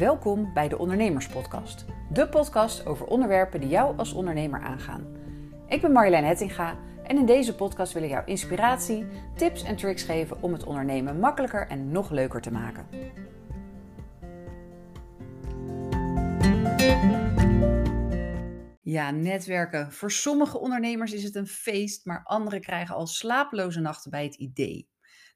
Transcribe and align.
Welkom 0.00 0.52
bij 0.54 0.68
de 0.68 0.78
Ondernemerspodcast. 0.78 1.84
De 2.12 2.28
podcast 2.28 2.86
over 2.86 3.06
onderwerpen 3.06 3.60
die 3.60 3.68
jou 3.68 3.98
als 3.98 4.12
ondernemer 4.12 4.60
aangaan. 4.60 5.06
Ik 5.68 5.80
ben 5.80 5.92
Marjolein 5.92 6.24
Hettinga 6.24 6.78
en 7.04 7.16
in 7.16 7.26
deze 7.26 7.54
podcast 7.54 7.92
wil 7.92 8.02
ik 8.02 8.10
jou 8.10 8.24
inspiratie, 8.26 9.06
tips 9.36 9.62
en 9.62 9.76
tricks 9.76 10.02
geven 10.02 10.42
om 10.42 10.52
het 10.52 10.64
ondernemen 10.64 11.18
makkelijker 11.18 11.66
en 11.66 11.90
nog 11.90 12.10
leuker 12.10 12.40
te 12.40 12.50
maken. 12.50 12.86
Ja, 18.80 19.10
netwerken. 19.10 19.92
Voor 19.92 20.10
sommige 20.10 20.58
ondernemers 20.58 21.12
is 21.12 21.22
het 21.22 21.34
een 21.34 21.46
feest, 21.46 22.04
maar 22.04 22.20
anderen 22.24 22.60
krijgen 22.60 22.94
al 22.94 23.06
slapeloze 23.06 23.80
nachten 23.80 24.10
bij 24.10 24.24
het 24.24 24.34
idee. 24.34 24.88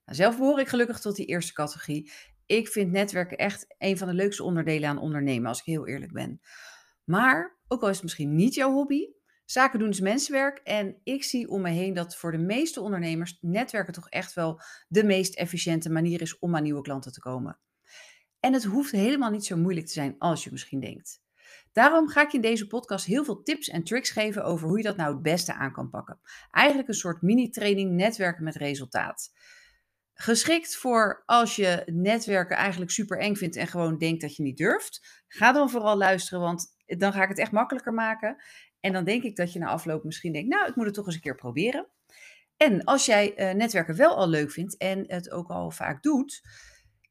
Nou, 0.05 0.17
zelf 0.17 0.39
behoor 0.39 0.61
ik 0.61 0.69
gelukkig 0.69 1.01
tot 1.01 1.17
die 1.17 1.27
eerste 1.27 1.53
categorie 1.53 2.13
ik 2.47 2.69
vind 2.69 2.93
netwerken 2.93 3.37
echt 3.37 3.75
een 3.79 3.99
van 3.99 4.09
de 4.09 4.15
leukste 4.15 4.43
onderdelen 4.43 4.89
aan 4.89 4.99
ondernemen, 4.99 5.49
als 5.49 5.59
ik 5.59 5.65
heel 5.65 5.87
eerlijk 5.87 6.13
ben. 6.13 6.41
Maar, 7.05 7.59
ook 7.69 7.83
al 7.83 7.89
is 7.89 7.95
het 7.95 8.05
misschien 8.05 8.35
niet 8.35 8.55
jouw 8.55 8.73
hobby, 8.73 9.07
zaken 9.45 9.79
doen 9.79 9.89
is 9.89 10.01
mensenwerk. 10.01 10.59
En 10.59 11.01
ik 11.03 11.25
zie 11.25 11.49
om 11.49 11.61
me 11.61 11.71
heen 11.71 11.95
dat 11.95 12.17
voor 12.17 12.33
de 12.33 12.39
meeste 12.39 12.81
ondernemers 12.81 13.39
netwerken 13.41 13.93
toch 13.93 14.09
echt 14.09 14.35
wel 14.35 14.61
de 14.89 15.05
meest 15.05 15.35
efficiënte 15.35 15.91
manier 15.91 16.21
is 16.21 16.39
om 16.39 16.57
aan 16.57 16.63
nieuwe 16.63 16.83
klanten 16.83 17.13
te 17.13 17.21
komen. 17.21 17.59
En 18.41 18.53
het 18.53 18.65
hoeft 18.65 18.91
helemaal 18.91 19.31
niet 19.31 19.45
zo 19.45 19.57
moeilijk 19.57 19.87
te 19.87 19.93
zijn 19.93 20.15
als 20.19 20.45
je 20.45 20.51
misschien 20.51 20.81
denkt. 20.81 21.23
Daarom 21.73 22.09
ga 22.09 22.23
ik 22.23 22.33
in 22.33 22.41
deze 22.41 22.67
podcast 22.67 23.07
heel 23.07 23.25
veel 23.25 23.43
tips 23.43 23.69
en 23.69 23.85
tricks 23.85 24.11
geven 24.11 24.45
over 24.45 24.69
hoe 24.69 24.77
je 24.77 24.85
dat 24.85 24.97
nou 24.97 25.13
het 25.13 25.23
beste 25.23 25.55
aan 25.55 25.73
kan 25.73 25.91
pakken. 25.91 26.21
Eigenlijk 26.51 26.89
een 26.89 26.95
soort 26.95 27.23
mini-training 27.23 27.91
netwerken 27.93 28.45
met 28.45 28.57
resultaat. 28.57 29.33
Geschikt 30.15 30.77
voor 30.77 31.23
als 31.27 31.57
je 31.57 31.83
netwerken 31.87 32.57
eigenlijk 32.57 32.91
super 32.91 33.19
eng 33.19 33.35
vindt 33.35 33.57
en 33.57 33.67
gewoon 33.67 33.99
denkt 33.99 34.21
dat 34.21 34.37
je 34.37 34.43
niet 34.43 34.57
durft. 34.57 35.23
Ga 35.29 35.53
dan 35.53 35.71
vooral 35.71 35.97
luisteren, 35.97 36.41
want 36.41 36.67
dan 36.87 37.13
ga 37.13 37.23
ik 37.23 37.29
het 37.29 37.39
echt 37.39 37.53
makkelijker 37.53 37.93
maken. 37.93 38.37
En 38.81 38.93
dan 38.93 39.05
denk 39.05 39.23
ik 39.23 39.37
dat 39.37 39.53
je 39.53 39.59
na 39.59 39.67
afloop 39.67 40.05
misschien 40.05 40.33
denkt, 40.33 40.49
nou, 40.49 40.69
ik 40.69 40.77
moet 40.77 40.85
het 40.85 40.95
toch 40.95 41.07
eens 41.07 41.15
een 41.15 41.21
keer 41.21 41.35
proberen. 41.35 41.89
En 42.57 42.85
als 42.85 43.07
jij 43.07 43.39
uh, 43.39 43.55
netwerken 43.55 43.97
wel 43.97 44.17
al 44.17 44.29
leuk 44.29 44.51
vindt 44.51 44.77
en 44.77 45.05
het 45.07 45.31
ook 45.31 45.49
al 45.49 45.71
vaak 45.71 46.03
doet, 46.03 46.43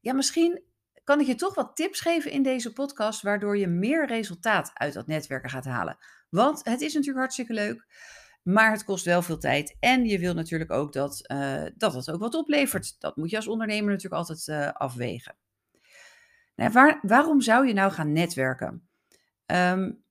ja, 0.00 0.12
misschien 0.12 0.62
kan 1.04 1.20
ik 1.20 1.26
je 1.26 1.34
toch 1.34 1.54
wat 1.54 1.76
tips 1.76 2.00
geven 2.00 2.30
in 2.30 2.42
deze 2.42 2.72
podcast, 2.72 3.22
waardoor 3.22 3.58
je 3.58 3.66
meer 3.66 4.06
resultaat 4.06 4.70
uit 4.74 4.92
dat 4.92 5.06
netwerken 5.06 5.50
gaat 5.50 5.64
halen. 5.64 5.96
Want 6.30 6.64
het 6.64 6.80
is 6.80 6.92
natuurlijk 6.92 7.18
hartstikke 7.18 7.52
leuk. 7.52 7.86
Maar 8.44 8.72
het 8.72 8.84
kost 8.84 9.04
wel 9.04 9.22
veel 9.22 9.38
tijd. 9.38 9.76
En 9.80 10.04
je 10.04 10.18
wil 10.18 10.34
natuurlijk 10.34 10.70
ook 10.70 10.92
dat, 10.92 11.24
uh, 11.32 11.64
dat 11.76 11.94
het 11.94 12.10
ook 12.10 12.20
wat 12.20 12.34
oplevert. 12.34 13.00
Dat 13.00 13.16
moet 13.16 13.30
je 13.30 13.36
als 13.36 13.48
ondernemer 13.48 13.90
natuurlijk 13.90 14.14
altijd 14.14 14.46
uh, 14.46 14.72
afwegen. 14.72 15.36
Nou, 16.54 16.72
waar, 16.72 16.98
waarom 17.02 17.40
zou 17.40 17.66
je 17.66 17.72
nou 17.72 17.92
gaan 17.92 18.12
netwerken? 18.12 18.88
Um, 19.46 20.02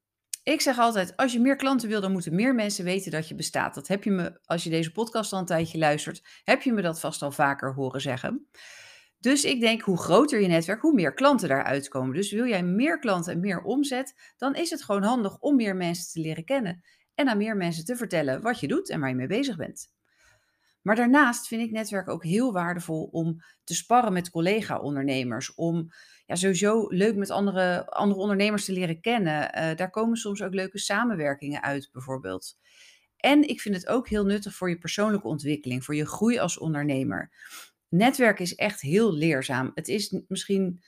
ik 0.44 0.62
zeg 0.62 0.78
altijd, 0.78 1.18
als 1.18 1.34
je 1.34 1.40
meer 1.40 1.56
klanten 1.56 1.90
wil, 1.90 2.02
dan 2.02 2.12
moeten 2.12 2.36
meer 2.36 2.56
mensen 2.56 2.86
weten 2.86 3.12
dat 3.12 3.28
je 3.28 3.36
bestaat. 3.36 3.76
Dat 3.76 3.88
heb 3.88 4.04
je 4.04 4.12
me, 4.12 4.40
als 4.46 4.64
je 4.64 4.70
deze 4.70 4.92
podcast 4.92 5.34
al 5.34 5.40
een 5.40 5.46
tijdje 5.46 5.78
luistert, 5.78 6.42
heb 6.44 6.62
je 6.62 6.74
me 6.74 6.82
dat 6.82 7.00
vast 7.00 7.22
al 7.22 7.32
vaker 7.32 7.74
horen 7.74 8.02
zeggen. 8.02 8.48
Dus 9.20 9.44
ik 9.44 9.60
denk, 9.60 9.82
hoe 9.82 9.98
groter 9.98 10.42
je 10.42 10.48
netwerk, 10.48 10.82
hoe 10.82 10.94
meer 10.94 11.14
klanten 11.14 11.50
daaruit 11.50 11.88
komen. 11.88 12.16
Dus 12.16 12.32
wil 12.32 12.48
jij 12.48 12.64
meer 12.64 13.00
klanten 13.00 13.34
en 13.34 13.40
meer 13.40 13.62
omzet, 13.62 14.34
dan 14.38 14.56
is 14.56 14.70
het 14.70 14.84
gewoon 14.84 15.04
handig 15.04 15.40
om 15.40 15.56
meer 15.56 15.76
mensen 15.76 16.12
te 16.12 16.20
leren 16.20 16.46
kennen 16.46 16.84
aan 17.28 17.38
meer 17.38 17.58
mensen 17.58 17.86
te 17.86 17.96
vertellen 17.96 18.42
wat 18.42 18.60
je 18.60 18.68
doet 18.68 18.90
en 18.90 19.00
waar 19.00 19.10
je 19.10 19.16
mee 19.16 19.28
bezig 19.28 19.58
bent. 19.58 19.92
Maar 20.82 20.96
daarnaast 20.96 21.48
vind 21.48 21.62
ik 21.62 21.72
netwerk 21.72 22.10
ook 22.10 22.24
heel 22.24 22.54
waardevol 22.54 23.04
om 23.04 23.42
te 23.64 23.76
sparren 23.76 24.14
met 24.14 24.30
collega-ondernemers. 24.30 25.56
Om 25.56 25.88
ja, 26.26 26.36
sowieso 26.36 26.88
leuk 26.90 27.16
met 27.16 27.30
andere, 27.30 27.90
andere 27.90 28.22
ondernemers 28.22 28.66
te 28.66 28.72
leren 28.72 29.02
kennen. 29.02 29.58
Uh, 29.58 29.76
daar 29.76 29.90
komen 29.90 30.18
soms 30.18 30.42
ook 30.42 30.54
leuke 30.54 30.80
samenwerkingen 30.80 31.62
uit, 31.62 31.90
bijvoorbeeld. 31.92 32.58
En 33.18 33.48
ik 33.48 33.62
vind 33.62 33.76
het 33.76 33.88
ook 33.88 34.10
heel 34.10 34.26
nuttig 34.26 34.54
voor 34.56 34.70
je 34.70 34.78
persoonlijke 34.78 35.28
ontwikkeling, 35.28 35.84
voor 35.84 35.96
je 35.96 36.06
groei 36.06 36.40
als 36.40 36.58
ondernemer. 36.58 37.32
Netwerk 37.90 38.40
is 38.40 38.56
echt 38.56 38.82
heel 38.82 39.14
leerzaam. 39.14 39.72
Het 39.74 39.88
is 39.88 40.22
misschien, 40.28 40.84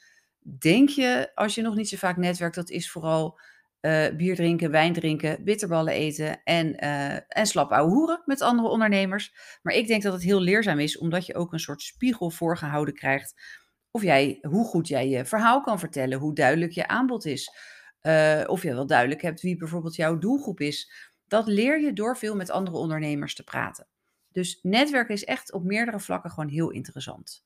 denk 0.60 0.90
je, 0.90 1.32
als 1.36 1.56
je 1.56 1.62
nog 1.62 1.76
niet 1.76 1.90
zo 1.90 1.98
vaak 1.98 2.18
netwerkt, 2.18 2.56
dat 2.56 2.70
is 2.70 2.92
vooral 2.92 3.40
uh, 3.86 4.16
bier 4.18 4.36
drinken, 4.36 4.72
wijn 4.72 4.94
drinken, 4.94 5.44
bitterballen 5.44 5.94
eten 5.94 6.44
en, 6.44 6.84
uh, 6.84 7.14
en 7.14 7.46
slap 7.46 7.72
hoeren 7.72 8.22
met 8.26 8.42
andere 8.42 8.68
ondernemers. 8.68 9.36
Maar 9.62 9.74
ik 9.74 9.88
denk 9.88 10.04
dat 10.04 10.14
het 10.14 10.24
heel 10.24 10.40
leerzaam 10.40 10.80
is, 10.80 10.98
omdat 10.98 11.26
je 11.26 11.36
ook 11.36 11.54
een 11.54 11.60
soort 11.60 11.82
spiegel 11.82 12.30
voorgehouden 12.30 12.94
krijgt. 12.94 13.34
Of 13.92 14.04
jij, 14.04 14.38
hoe 14.42 14.66
goed 14.66 14.88
jij 14.88 15.10
je 15.10 15.26
verhaal 15.26 15.62
kan 15.62 15.80
vertellen, 15.80 16.20
hoe 16.20 16.34
duidelijk 16.34 16.72
je 16.72 16.88
aanbod 16.88 17.26
is. 17.26 17.50
Uh, 18.02 18.44
of 18.46 18.64
je 18.64 18.74
wel 18.74 18.88
duidelijk 18.88 19.22
hebt 19.22 19.42
wie 19.42 19.58
bijvoorbeeld 19.58 19.96
jouw 19.96 20.18
doelgroep 20.18 20.60
is. 20.60 20.92
Dat 21.28 21.48
leer 21.48 21.82
je 21.82 21.94
door 21.94 22.18
veel 22.18 22.36
met 22.36 22.50
andere 22.50 22.78
ondernemers 22.78 23.36
te 23.36 23.44
praten. 23.44 23.88
Dus 24.32 24.60
netwerken 24.62 25.14
is 25.14 25.24
echt 25.24 25.54
op 25.54 25.64
meerdere 25.64 26.00
vlakken 26.00 26.30
gewoon 26.30 26.50
heel 26.50 26.70
interessant. 26.72 27.45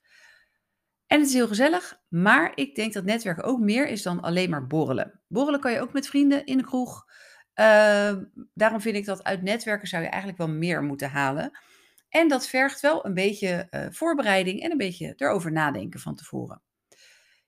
En 1.09 1.19
het 1.19 1.27
is 1.27 1.33
heel 1.33 1.47
gezellig, 1.47 2.01
maar 2.07 2.51
ik 2.55 2.75
denk 2.75 2.93
dat 2.93 3.03
netwerken 3.03 3.43
ook 3.43 3.59
meer 3.59 3.87
is 3.87 4.01
dan 4.01 4.21
alleen 4.21 4.49
maar 4.49 4.67
borrelen. 4.67 5.21
Borrelen 5.27 5.59
kan 5.59 5.71
je 5.71 5.81
ook 5.81 5.93
met 5.93 6.07
vrienden 6.07 6.45
in 6.45 6.57
de 6.57 6.63
kroeg. 6.63 7.05
Uh, 7.55 8.13
daarom 8.53 8.81
vind 8.81 8.95
ik 8.95 9.05
dat 9.05 9.23
uit 9.23 9.41
netwerken 9.41 9.87
zou 9.87 10.03
je 10.03 10.09
eigenlijk 10.09 10.37
wel 10.41 10.49
meer 10.49 10.83
moeten 10.83 11.09
halen. 11.09 11.59
En 12.09 12.27
dat 12.27 12.47
vergt 12.47 12.79
wel 12.79 13.05
een 13.05 13.13
beetje 13.13 13.67
uh, 13.71 13.85
voorbereiding 13.89 14.61
en 14.61 14.71
een 14.71 14.77
beetje 14.77 15.13
erover 15.15 15.51
nadenken 15.51 15.99
van 15.99 16.15
tevoren. 16.15 16.61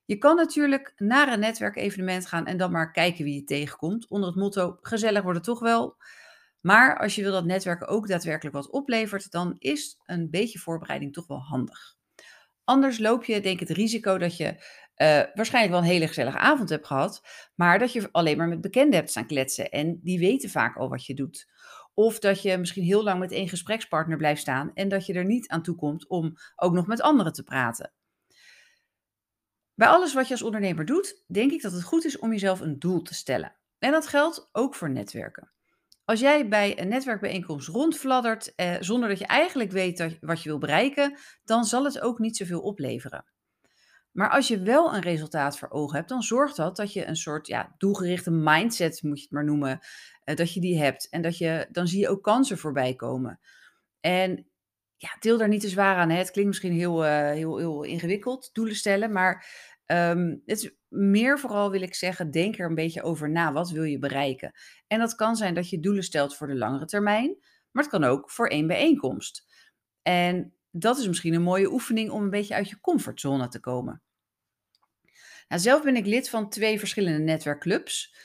Je 0.06 0.18
kan 0.18 0.36
natuurlijk 0.36 0.94
naar 0.98 1.34
een 1.34 1.40
netwerkevenement 1.40 2.26
gaan 2.26 2.46
en 2.46 2.58
dan 2.58 2.72
maar 2.72 2.92
kijken 2.92 3.24
wie 3.24 3.36
je 3.36 3.44
tegenkomt. 3.44 4.08
Onder 4.10 4.30
het 4.30 4.38
motto: 4.38 4.78
gezellig 4.82 5.22
wordt 5.22 5.38
het 5.38 5.48
toch 5.48 5.60
wel. 5.60 5.96
Maar 6.62 7.00
als 7.00 7.16
je 7.16 7.22
wil 7.22 7.32
dat 7.32 7.46
netwerken 7.46 7.88
ook 7.88 8.08
daadwerkelijk 8.08 8.56
wat 8.56 8.70
oplevert, 8.70 9.32
dan 9.32 9.56
is 9.58 9.98
een 10.06 10.30
beetje 10.30 10.60
voorbereiding 10.60 11.14
toch 11.14 11.28
wel 11.28 11.42
handig. 11.42 12.00
Anders 12.72 13.00
loop 13.00 13.24
je 13.26 13.42
denk 13.42 13.60
ik 13.62 13.68
het 13.68 13.78
risico 13.78 14.18
dat 14.18 14.38
je 14.38 14.46
uh, 14.46 14.56
waarschijnlijk 15.34 15.74
wel 15.74 15.82
een 15.82 15.94
hele 15.94 16.08
gezellige 16.08 16.38
avond 16.38 16.70
hebt 16.70 16.88
gehad, 16.88 17.22
maar 17.56 17.80
dat 17.80 17.94
je 17.94 18.10
alleen 18.12 18.38
maar 18.38 18.48
met 18.48 18.62
bekenden 18.62 18.96
hebt 18.96 19.10
staan 19.10 19.28
kletsen 19.28 19.72
en 19.72 20.00
die 20.04 20.20
weten 20.20 20.50
vaak 20.50 20.78
al 20.78 20.90
wat 20.90 21.06
je 21.06 21.14
doet. 21.14 21.48
Of 21.94 22.20
dat 22.20 22.42
je 22.42 22.58
misschien 22.58 22.84
heel 22.84 23.04
lang 23.04 23.20
met 23.20 23.32
één 23.32 23.50
gesprekspartner 23.50 24.18
blijft 24.18 24.42
staan 24.42 24.72
en 24.74 24.90
dat 24.90 25.06
je 25.06 25.14
er 25.14 25.26
niet 25.26 25.48
aan 25.48 25.62
toe 25.62 25.76
komt 25.76 26.10
om 26.10 26.34
ook 26.56 26.74
nog 26.74 26.88
met 26.88 27.02
anderen 27.02 27.34
te 27.34 27.44
praten. 27.44 27.94
Bij 29.74 29.88
alles 29.88 30.14
wat 30.14 30.28
je 30.28 30.34
als 30.34 30.44
ondernemer 30.44 30.86
doet, 30.86 31.24
denk 31.28 31.52
ik 31.52 31.62
dat 31.62 31.72
het 31.72 31.84
goed 31.84 32.06
is 32.06 32.20
om 32.20 32.32
jezelf 32.32 32.60
een 32.60 32.80
doel 32.80 33.02
te 33.02 33.14
stellen. 33.14 33.56
En 33.80 33.92
dat 33.92 34.08
geldt 34.08 34.50
ook 34.52 34.76
voor 34.76 34.90
netwerken. 34.90 35.52
Als 36.12 36.20
jij 36.20 36.48
bij 36.48 36.80
een 36.80 36.88
netwerkbijeenkomst 36.88 37.68
rondfladdert 37.68 38.56
eh, 38.56 38.76
zonder 38.80 39.10
dat 39.10 39.20
je 39.20 39.26
eigenlijk 39.26 39.72
weet 39.72 40.18
wat 40.20 40.44
je 40.44 40.50
wil 40.50 40.58
bereiken, 40.58 41.18
dan 41.44 41.66
zal 41.66 41.84
het 41.84 42.00
ook 42.02 42.20
niet 42.20 42.38
zoveel 42.38 42.62
opleveren. 42.62 43.26
Maar 44.12 44.30
als 44.30 44.48
je 44.48 44.62
wel 44.62 44.94
een 44.94 45.02
resultaat 45.02 45.58
voor 45.58 45.70
ogen 45.70 45.96
hebt, 45.96 46.10
dan 46.10 46.22
zorgt 46.22 46.56
dat 46.56 46.76
dat 46.76 46.94
je 46.94 47.06
een 47.06 47.16
soort 47.16 47.48
ja, 47.48 47.76
doelgerichte 47.78 48.32
mindset, 48.32 49.04
moet 49.04 49.18
je 49.18 49.24
het 49.24 49.32
maar 49.32 49.46
noemen, 49.46 49.80
eh, 50.24 50.36
dat 50.36 50.54
je 50.54 50.60
die 50.60 50.82
hebt. 50.82 51.10
En 51.10 51.22
dat 51.22 51.38
je, 51.38 51.68
dan 51.72 51.88
zie 51.88 52.00
je 52.00 52.10
ook 52.10 52.24
kansen 52.24 52.58
voorbij 52.58 52.96
komen. 52.96 53.40
En 54.00 54.52
ja, 54.96 55.10
deel 55.20 55.38
daar 55.38 55.48
niet 55.48 55.62
te 55.62 55.70
zwaar 55.70 55.96
aan. 55.96 56.10
Het 56.10 56.32
klinkt 56.32 56.50
misschien 56.50 56.74
heel, 56.74 57.06
uh, 57.06 57.32
heel, 57.32 57.58
heel 57.58 57.84
ingewikkeld, 57.84 58.50
doelen 58.54 58.76
stellen, 58.76 59.12
maar 59.12 59.46
Um, 59.92 60.42
het 60.46 60.58
is 60.64 60.76
meer 60.88 61.40
vooral 61.40 61.72
wil 61.72 61.82
ik 61.82 61.96
zeggen, 61.96 62.32
denk 62.32 62.58
er 62.58 62.66
een 62.66 62.76
beetje 62.76 63.04
over 63.04 63.30
na. 63.30 63.54
Wat 63.54 63.70
wil 63.70 63.84
je 63.84 64.00
bereiken? 64.00 64.52
En 64.88 65.00
dat 65.00 65.16
kan 65.16 65.36
zijn 65.36 65.54
dat 65.54 65.70
je 65.70 65.80
doelen 65.80 66.04
stelt 66.04 66.36
voor 66.36 66.48
de 66.48 66.56
langere 66.56 66.86
termijn, 66.86 67.38
maar 67.72 67.84
het 67.84 67.92
kan 67.92 68.04
ook 68.04 68.32
voor 68.32 68.48
één 68.48 68.68
bijeenkomst. 68.68 69.46
En 70.02 70.54
dat 70.72 70.98
is 70.98 71.08
misschien 71.08 71.34
een 71.34 71.42
mooie 71.42 71.72
oefening 71.72 72.10
om 72.12 72.24
een 72.24 72.30
beetje 72.30 72.54
uit 72.54 72.70
je 72.70 72.80
comfortzone 72.80 73.48
te 73.48 73.60
komen. 73.60 74.02
Nou, 75.48 75.62
zelf 75.62 75.84
ben 75.84 75.96
ik 75.96 76.06
lid 76.06 76.30
van 76.30 76.50
twee 76.50 76.80
verschillende 76.80 77.20
netwerkclubs. 77.20 78.16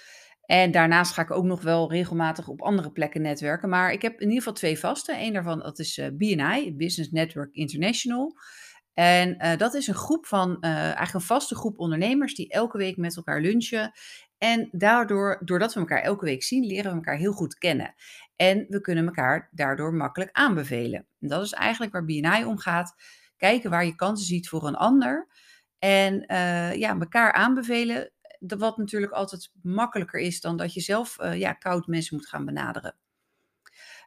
En 0.44 0.70
daarnaast 0.70 1.12
ga 1.12 1.22
ik 1.22 1.30
ook 1.30 1.44
nog 1.44 1.62
wel 1.62 1.90
regelmatig 1.90 2.48
op 2.48 2.62
andere 2.62 2.92
plekken 2.92 3.22
netwerken. 3.22 3.68
Maar 3.68 3.92
ik 3.92 4.02
heb 4.02 4.12
in 4.12 4.20
ieder 4.20 4.36
geval 4.36 4.52
twee 4.52 4.78
vaste. 4.78 5.14
Eén 5.18 5.32
daarvan 5.32 5.58
dat 5.58 5.78
is 5.78 5.98
eh, 5.98 6.08
BNI, 6.12 6.74
Business 6.76 7.10
Network 7.10 7.54
International. 7.54 8.36
En 8.98 9.36
uh, 9.38 9.56
dat 9.56 9.74
is 9.74 9.86
een 9.86 9.94
groep 9.94 10.26
van, 10.26 10.56
uh, 10.60 10.70
eigenlijk 10.70 11.14
een 11.14 11.20
vaste 11.20 11.54
groep 11.54 11.78
ondernemers 11.78 12.34
die 12.34 12.48
elke 12.48 12.78
week 12.78 12.96
met 12.96 13.16
elkaar 13.16 13.40
lunchen. 13.40 13.92
En 14.38 14.68
daardoor, 14.72 15.40
doordat 15.44 15.74
we 15.74 15.80
elkaar 15.80 16.02
elke 16.02 16.24
week 16.24 16.42
zien, 16.42 16.66
leren 16.66 16.90
we 16.90 16.96
elkaar 16.96 17.16
heel 17.16 17.32
goed 17.32 17.58
kennen. 17.58 17.94
En 18.36 18.66
we 18.68 18.80
kunnen 18.80 19.06
elkaar 19.06 19.48
daardoor 19.52 19.94
makkelijk 19.94 20.30
aanbevelen. 20.32 21.06
En 21.20 21.28
dat 21.28 21.44
is 21.44 21.52
eigenlijk 21.52 21.92
waar 21.92 22.04
BNI 22.04 22.44
om 22.44 22.58
gaat. 22.58 22.94
Kijken 23.36 23.70
waar 23.70 23.84
je 23.84 23.94
kansen 23.94 24.26
ziet 24.26 24.48
voor 24.48 24.66
een 24.66 24.76
ander. 24.76 25.28
En 25.78 26.14
uh, 26.32 26.74
ja, 26.74 26.98
elkaar 26.98 27.32
aanbevelen. 27.32 28.12
Wat 28.38 28.76
natuurlijk 28.76 29.12
altijd 29.12 29.50
makkelijker 29.62 30.20
is 30.20 30.40
dan 30.40 30.56
dat 30.56 30.74
je 30.74 30.80
zelf 30.80 31.16
ja, 31.34 31.52
koud 31.52 31.86
mensen 31.86 32.16
moet 32.16 32.28
gaan 32.28 32.44
benaderen. 32.44 32.96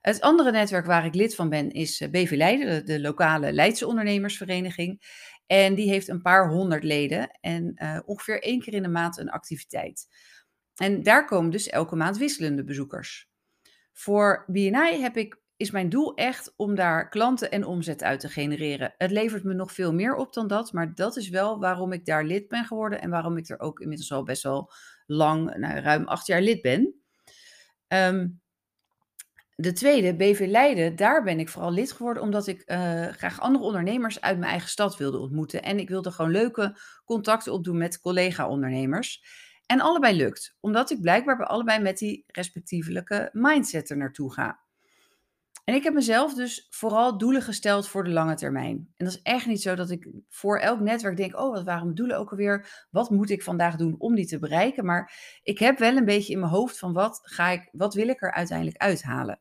Het 0.01 0.21
andere 0.21 0.51
netwerk 0.51 0.85
waar 0.85 1.05
ik 1.05 1.15
lid 1.15 1.35
van 1.35 1.49
ben 1.49 1.71
is 1.71 2.01
eh, 2.01 2.09
BV 2.09 2.31
Leiden, 2.35 2.85
de, 2.85 2.99
lokale 2.99 3.51
Leidse 3.51 3.87
ondernemersvereniging. 3.87 5.01
En 5.47 5.75
die 5.75 5.89
heeft 5.89 6.07
een 6.07 6.21
paar 6.21 6.49
honderd 6.49 6.83
leden 6.83 7.37
en 7.41 7.71
uh, 7.75 7.99
ongeveer 8.05 8.41
één 8.41 8.59
keer 8.59 8.73
in 8.73 8.83
de 8.83 8.89
maand 8.89 9.17
een 9.17 9.29
activiteit. 9.29 10.07
En 10.75 11.03
daar 11.03 11.25
komen 11.25 11.51
dus 11.51 11.69
elke 11.69 11.95
maand 11.95 12.17
wisselende 12.17 12.63
bezoekers. 12.63 13.29
Voor 13.93 14.43
BNI 14.47 15.01
heb 15.01 15.17
ik, 15.17 15.39
is 15.57 15.71
mijn 15.71 15.89
doel 15.89 16.15
echt 16.15 16.53
om 16.55 16.75
daar 16.75 17.09
klanten 17.09 17.51
en 17.51 17.65
omzet 17.65 18.03
uit 18.03 18.19
te 18.19 18.29
genereren. 18.29 18.93
Het 18.97 19.11
levert 19.11 19.43
me 19.43 19.53
nog 19.53 19.71
veel 19.71 19.93
meer 19.93 20.15
op 20.15 20.33
dan 20.33 20.47
dat, 20.47 20.73
maar 20.73 20.95
dat 20.95 21.17
is 21.17 21.29
wel 21.29 21.59
waarom 21.59 21.91
ik 21.91 22.05
daar 22.05 22.23
lid 22.23 22.47
ben 22.47 22.65
geworden 22.65 23.01
en 23.01 23.09
waarom 23.09 23.37
ik 23.37 23.49
er 23.49 23.59
ook 23.59 23.79
inmiddels 23.79 24.11
al 24.11 24.23
best 24.23 24.43
wel 24.43 24.71
lang, 25.05 25.55
nou, 25.57 25.79
ruim 25.79 26.07
acht 26.07 26.27
jaar 26.27 26.41
lid 26.41 26.61
ben. 26.61 27.01
Um, 27.87 28.41
de 29.61 29.73
tweede, 29.73 30.15
BV 30.15 30.45
Leiden, 30.49 30.95
daar 30.95 31.23
ben 31.23 31.39
ik 31.39 31.49
vooral 31.49 31.71
lid 31.71 31.91
geworden 31.91 32.23
omdat 32.23 32.47
ik 32.47 32.63
uh, 32.65 32.77
graag 33.07 33.39
andere 33.39 33.65
ondernemers 33.65 34.21
uit 34.21 34.37
mijn 34.37 34.51
eigen 34.51 34.69
stad 34.69 34.97
wilde 34.97 35.17
ontmoeten. 35.17 35.63
En 35.63 35.79
ik 35.79 35.89
wilde 35.89 36.11
gewoon 36.11 36.31
leuke 36.31 36.77
contacten 37.05 37.53
opdoen 37.53 37.77
met 37.77 37.99
collega-ondernemers. 37.99 39.23
En 39.65 39.79
allebei 39.79 40.15
lukt, 40.17 40.57
omdat 40.59 40.91
ik 40.91 41.01
blijkbaar 41.01 41.37
bij 41.37 41.45
allebei 41.45 41.79
met 41.79 41.97
die 41.97 42.23
respectievelijke 42.27 43.29
mindset 43.33 43.89
er 43.89 43.97
naartoe 43.97 44.33
ga. 44.33 44.59
En 45.63 45.75
ik 45.75 45.83
heb 45.83 45.93
mezelf 45.93 46.33
dus 46.33 46.67
vooral 46.69 47.17
doelen 47.17 47.41
gesteld 47.41 47.87
voor 47.87 48.03
de 48.03 48.09
lange 48.09 48.35
termijn. 48.35 48.93
En 48.97 49.05
dat 49.05 49.13
is 49.13 49.21
echt 49.21 49.45
niet 49.45 49.61
zo 49.61 49.75
dat 49.75 49.89
ik 49.89 50.07
voor 50.29 50.59
elk 50.59 50.79
netwerk 50.79 51.17
denk: 51.17 51.39
oh, 51.39 51.53
wat 51.53 51.63
waren 51.63 51.83
mijn 51.83 51.95
doelen 51.95 52.17
ook 52.17 52.31
alweer? 52.31 52.87
Wat 52.91 53.09
moet 53.09 53.29
ik 53.29 53.43
vandaag 53.43 53.75
doen 53.75 53.95
om 53.97 54.15
die 54.15 54.27
te 54.27 54.39
bereiken? 54.39 54.85
Maar 54.85 55.13
ik 55.43 55.59
heb 55.59 55.79
wel 55.79 55.97
een 55.97 56.05
beetje 56.05 56.33
in 56.33 56.39
mijn 56.39 56.51
hoofd 56.51 56.79
van 56.79 56.93
wat, 56.93 57.19
ga 57.23 57.49
ik, 57.49 57.69
wat 57.71 57.93
wil 57.93 58.07
ik 58.07 58.21
er 58.21 58.31
uiteindelijk 58.33 58.77
uithalen? 58.77 59.39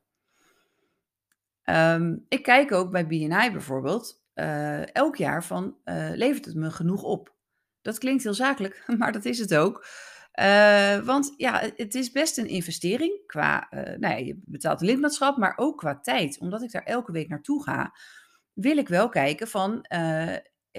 Um, 1.71 2.25
ik 2.29 2.43
kijk 2.43 2.73
ook 2.73 2.91
bij 2.91 3.07
BNI 3.07 3.51
bijvoorbeeld 3.51 4.23
uh, 4.35 4.95
elk 4.95 5.17
jaar 5.17 5.45
van 5.45 5.77
uh, 5.85 6.11
levert 6.15 6.45
het 6.45 6.55
me 6.55 6.71
genoeg 6.71 7.03
op? 7.03 7.35
Dat 7.83 7.99
klinkt 7.99 8.23
heel 8.23 8.35
zakelijk, 8.35 8.85
maar 8.99 9.13
dat 9.13 9.25
is 9.25 9.39
het 9.39 9.55
ook. 9.55 9.87
Uh, 10.41 10.99
want 10.99 11.35
ja, 11.37 11.71
het 11.77 11.95
is 11.95 12.11
best 12.11 12.39
een 12.39 12.49
investering 12.49 13.27
qua, 13.27 13.67
nou 13.71 14.01
ja, 14.01 14.17
je 14.17 14.41
betaalt 14.45 14.81
lidmaatschap, 14.81 15.37
maar 15.37 15.53
ook 15.57 15.79
qua 15.79 16.01
tijd. 16.01 16.39
Omdat 16.41 16.63
ik 16.63 16.73
daar 16.73 16.83
elke 16.83 17.13
week 17.13 17.29
naartoe 17.29 17.63
ga, 17.63 17.95
wil 18.53 18.77
ik 18.77 18.89
wel 18.89 19.09
kijken 19.09 19.49
van, 19.49 19.87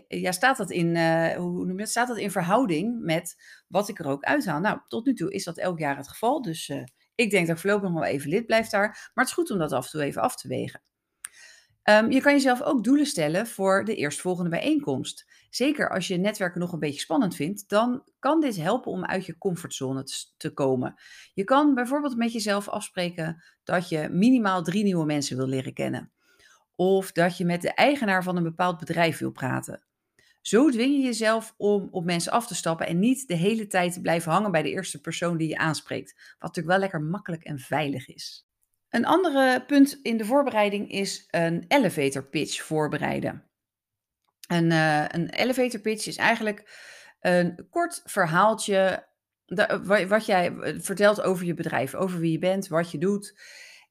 ja, 0.07 0.31
staat 0.31 0.57
dat 0.57 0.71
in, 0.71 0.87
hoe 1.35 1.65
noem 1.65 1.75
je 1.75 1.81
het, 1.81 1.89
staat 1.89 2.07
dat 2.07 2.17
in 2.17 2.31
verhouding 2.31 3.01
met 3.01 3.35
wat 3.67 3.89
ik 3.89 3.99
er 3.99 4.07
ook 4.07 4.23
uithaal? 4.23 4.59
Nou, 4.59 4.79
tot 4.87 5.05
nu 5.05 5.13
toe 5.13 5.31
is 5.31 5.43
dat 5.43 5.57
elk 5.57 5.79
jaar 5.79 5.97
het 5.97 6.09
geval, 6.09 6.41
dus 6.41 6.71
ik 7.19 7.29
denk 7.29 7.47
dat 7.47 7.55
ik 7.55 7.61
voorlopig 7.61 7.89
nog 7.89 7.99
wel 7.99 8.09
even 8.09 8.29
lid 8.29 8.45
blijf 8.45 8.69
daar. 8.69 8.87
Maar 8.87 9.25
het 9.25 9.27
is 9.27 9.33
goed 9.33 9.51
om 9.51 9.57
dat 9.57 9.71
af 9.71 9.85
en 9.85 9.91
toe 9.91 10.01
even 10.01 10.21
af 10.21 10.35
te 10.35 10.47
wegen. 10.47 10.81
Um, 11.83 12.11
je 12.11 12.21
kan 12.21 12.33
jezelf 12.33 12.61
ook 12.61 12.83
doelen 12.83 13.05
stellen 13.05 13.47
voor 13.47 13.85
de 13.85 13.95
eerstvolgende 13.95 14.49
bijeenkomst. 14.49 15.25
Zeker 15.49 15.89
als 15.89 16.07
je 16.07 16.17
netwerken 16.17 16.59
nog 16.59 16.73
een 16.73 16.79
beetje 16.79 16.99
spannend 16.99 17.35
vindt, 17.35 17.69
dan 17.69 18.03
kan 18.19 18.41
dit 18.41 18.55
helpen 18.55 18.91
om 18.91 19.05
uit 19.05 19.25
je 19.25 19.37
comfortzone 19.37 20.03
te 20.37 20.53
komen. 20.53 20.95
Je 21.33 21.43
kan 21.43 21.73
bijvoorbeeld 21.73 22.17
met 22.17 22.33
jezelf 22.33 22.67
afspreken 22.67 23.43
dat 23.63 23.89
je 23.89 24.09
minimaal 24.11 24.63
drie 24.63 24.83
nieuwe 24.83 25.05
mensen 25.05 25.37
wil 25.37 25.47
leren 25.47 25.73
kennen. 25.73 26.11
Of 26.75 27.11
dat 27.11 27.37
je 27.37 27.45
met 27.45 27.61
de 27.61 27.73
eigenaar 27.73 28.23
van 28.23 28.37
een 28.37 28.43
bepaald 28.43 28.79
bedrijf 28.79 29.17
wil 29.17 29.31
praten. 29.31 29.88
Zo 30.41 30.69
dwing 30.69 30.95
je 30.95 31.01
jezelf 31.01 31.53
om 31.57 31.87
op 31.91 32.05
mensen 32.05 32.31
af 32.31 32.47
te 32.47 32.55
stappen 32.55 32.87
en 32.87 32.99
niet 32.99 33.27
de 33.27 33.35
hele 33.35 33.67
tijd 33.67 33.93
te 33.93 34.01
blijven 34.01 34.31
hangen 34.31 34.51
bij 34.51 34.61
de 34.61 34.69
eerste 34.69 35.01
persoon 35.01 35.37
die 35.37 35.47
je 35.47 35.57
aanspreekt. 35.57 36.13
Wat 36.13 36.41
natuurlijk 36.41 36.67
wel 36.67 36.79
lekker 36.79 37.01
makkelijk 37.01 37.43
en 37.43 37.59
veilig 37.59 38.07
is. 38.07 38.47
Een 38.89 39.05
andere 39.05 39.65
punt 39.65 39.99
in 40.01 40.17
de 40.17 40.25
voorbereiding 40.25 40.91
is 40.91 41.27
een 41.27 41.65
elevator 41.67 42.23
pitch 42.23 42.61
voorbereiden. 42.61 43.43
Een, 44.47 44.71
uh, 44.71 45.05
een 45.07 45.29
elevator 45.29 45.79
pitch 45.79 46.07
is 46.07 46.17
eigenlijk 46.17 46.69
een 47.19 47.67
kort 47.69 48.01
verhaaltje 48.05 49.07
wat 50.07 50.25
jij 50.25 50.53
vertelt 50.77 51.21
over 51.21 51.45
je 51.45 51.53
bedrijf, 51.53 51.95
over 51.95 52.19
wie 52.19 52.31
je 52.31 52.39
bent, 52.39 52.67
wat 52.67 52.91
je 52.91 52.97
doet. 52.97 53.39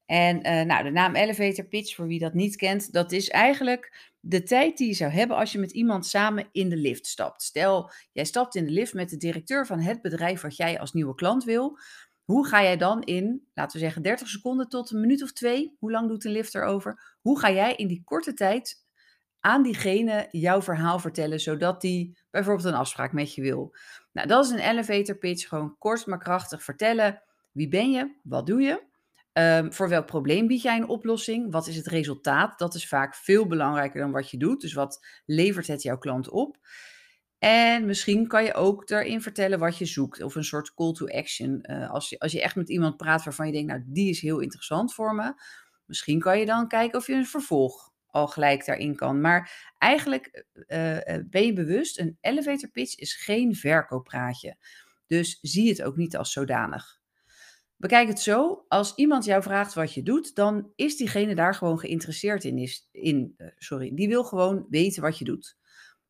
En 0.05 0.35
uh, 0.35 0.61
nou, 0.61 0.83
de 0.83 0.89
naam 0.89 1.15
elevator 1.15 1.65
pitch, 1.65 1.95
voor 1.95 2.07
wie 2.07 2.19
dat 2.19 2.33
niet 2.33 2.55
kent, 2.55 2.93
dat 2.93 3.11
is 3.11 3.29
eigenlijk 3.29 4.08
de 4.19 4.43
tijd 4.43 4.77
die 4.77 4.87
je 4.87 4.93
zou 4.93 5.11
hebben 5.11 5.37
als 5.37 5.51
je 5.51 5.59
met 5.59 5.71
iemand 5.71 6.05
samen 6.05 6.49
in 6.51 6.69
de 6.69 6.77
lift 6.77 7.07
stapt. 7.07 7.43
Stel, 7.43 7.91
jij 8.11 8.25
stapt 8.25 8.55
in 8.55 8.65
de 8.65 8.71
lift 8.71 8.93
met 8.93 9.09
de 9.09 9.17
directeur 9.17 9.65
van 9.65 9.79
het 9.79 10.01
bedrijf 10.01 10.41
wat 10.41 10.55
jij 10.55 10.79
als 10.79 10.93
nieuwe 10.93 11.15
klant 11.15 11.43
wil. 11.43 11.77
Hoe 12.23 12.47
ga 12.47 12.63
jij 12.63 12.77
dan 12.77 13.01
in, 13.03 13.47
laten 13.53 13.77
we 13.77 13.83
zeggen, 13.83 14.01
30 14.01 14.27
seconden 14.27 14.69
tot 14.69 14.91
een 14.91 14.99
minuut 14.99 15.23
of 15.23 15.31
twee, 15.31 15.75
hoe 15.79 15.91
lang 15.91 16.07
doet 16.07 16.25
een 16.25 16.31
lift 16.31 16.55
erover? 16.55 17.17
Hoe 17.21 17.39
ga 17.39 17.51
jij 17.51 17.75
in 17.75 17.87
die 17.87 18.01
korte 18.03 18.33
tijd 18.33 18.87
aan 19.39 19.63
diegene 19.63 20.27
jouw 20.31 20.61
verhaal 20.61 20.99
vertellen, 20.99 21.39
zodat 21.39 21.81
die 21.81 22.17
bijvoorbeeld 22.29 22.67
een 22.67 22.73
afspraak 22.73 23.13
met 23.13 23.33
je 23.33 23.41
wil? 23.41 23.75
Nou, 24.11 24.27
dat 24.27 24.45
is 24.45 24.51
een 24.51 24.69
elevator 24.69 25.17
pitch, 25.17 25.47
gewoon 25.47 25.77
kort 25.77 26.05
maar 26.05 26.19
krachtig 26.19 26.63
vertellen. 26.63 27.21
Wie 27.51 27.67
ben 27.67 27.91
je? 27.91 28.15
Wat 28.23 28.45
doe 28.45 28.61
je? 28.61 28.88
Um, 29.39 29.73
voor 29.73 29.89
welk 29.89 30.05
probleem 30.05 30.47
bied 30.47 30.61
jij 30.61 30.77
een 30.77 30.87
oplossing? 30.87 31.51
Wat 31.51 31.67
is 31.67 31.75
het 31.75 31.87
resultaat? 31.87 32.59
Dat 32.59 32.75
is 32.75 32.87
vaak 32.87 33.15
veel 33.15 33.47
belangrijker 33.47 34.01
dan 34.01 34.11
wat 34.11 34.29
je 34.31 34.37
doet. 34.37 34.61
Dus 34.61 34.73
wat 34.73 35.05
levert 35.25 35.67
het 35.67 35.81
jouw 35.81 35.97
klant 35.97 36.29
op? 36.29 36.57
En 37.37 37.85
misschien 37.85 38.27
kan 38.27 38.43
je 38.43 38.53
ook 38.53 38.87
daarin 38.87 39.21
vertellen 39.21 39.59
wat 39.59 39.77
je 39.77 39.85
zoekt. 39.85 40.21
Of 40.23 40.35
een 40.35 40.43
soort 40.43 40.73
call 40.73 40.93
to 40.93 41.07
action. 41.07 41.59
Uh, 41.61 41.89
als, 41.89 42.09
je, 42.09 42.19
als 42.19 42.31
je 42.31 42.41
echt 42.41 42.55
met 42.55 42.69
iemand 42.69 42.97
praat 42.97 43.23
waarvan 43.23 43.45
je 43.45 43.51
denkt, 43.51 43.67
nou, 43.67 43.83
die 43.85 44.09
is 44.09 44.21
heel 44.21 44.39
interessant 44.39 44.93
voor 44.93 45.15
me. 45.15 45.33
Misschien 45.85 46.19
kan 46.19 46.39
je 46.39 46.45
dan 46.45 46.67
kijken 46.67 46.99
of 46.99 47.07
je 47.07 47.13
een 47.13 47.25
vervolg 47.25 47.91
al 48.07 48.27
gelijk 48.27 48.65
daarin 48.65 48.95
kan. 48.95 49.21
Maar 49.21 49.73
eigenlijk 49.77 50.45
uh, 50.53 50.97
ben 51.29 51.45
je 51.45 51.53
bewust, 51.53 51.99
een 51.99 52.17
elevator 52.21 52.69
pitch 52.69 52.95
is 52.95 53.13
geen 53.13 53.55
verkooppraatje. 53.55 54.57
Dus 55.07 55.39
zie 55.41 55.69
het 55.69 55.83
ook 55.83 55.95
niet 55.95 56.17
als 56.17 56.31
zodanig. 56.31 56.98
Bekijk 57.79 58.07
het 58.07 58.19
zo, 58.19 58.65
als 58.67 58.95
iemand 58.95 59.25
jou 59.25 59.43
vraagt 59.43 59.73
wat 59.73 59.93
je 59.93 60.03
doet, 60.03 60.35
dan 60.35 60.71
is 60.75 60.97
diegene 60.97 61.35
daar 61.35 61.55
gewoon 61.55 61.79
geïnteresseerd 61.79 62.43
in. 62.43 62.57
Is, 62.57 62.89
in 62.91 63.33
uh, 63.37 63.47
sorry, 63.57 63.91
die 63.93 64.07
wil 64.07 64.23
gewoon 64.23 64.65
weten 64.69 65.01
wat 65.01 65.17
je 65.17 65.25
doet. 65.25 65.57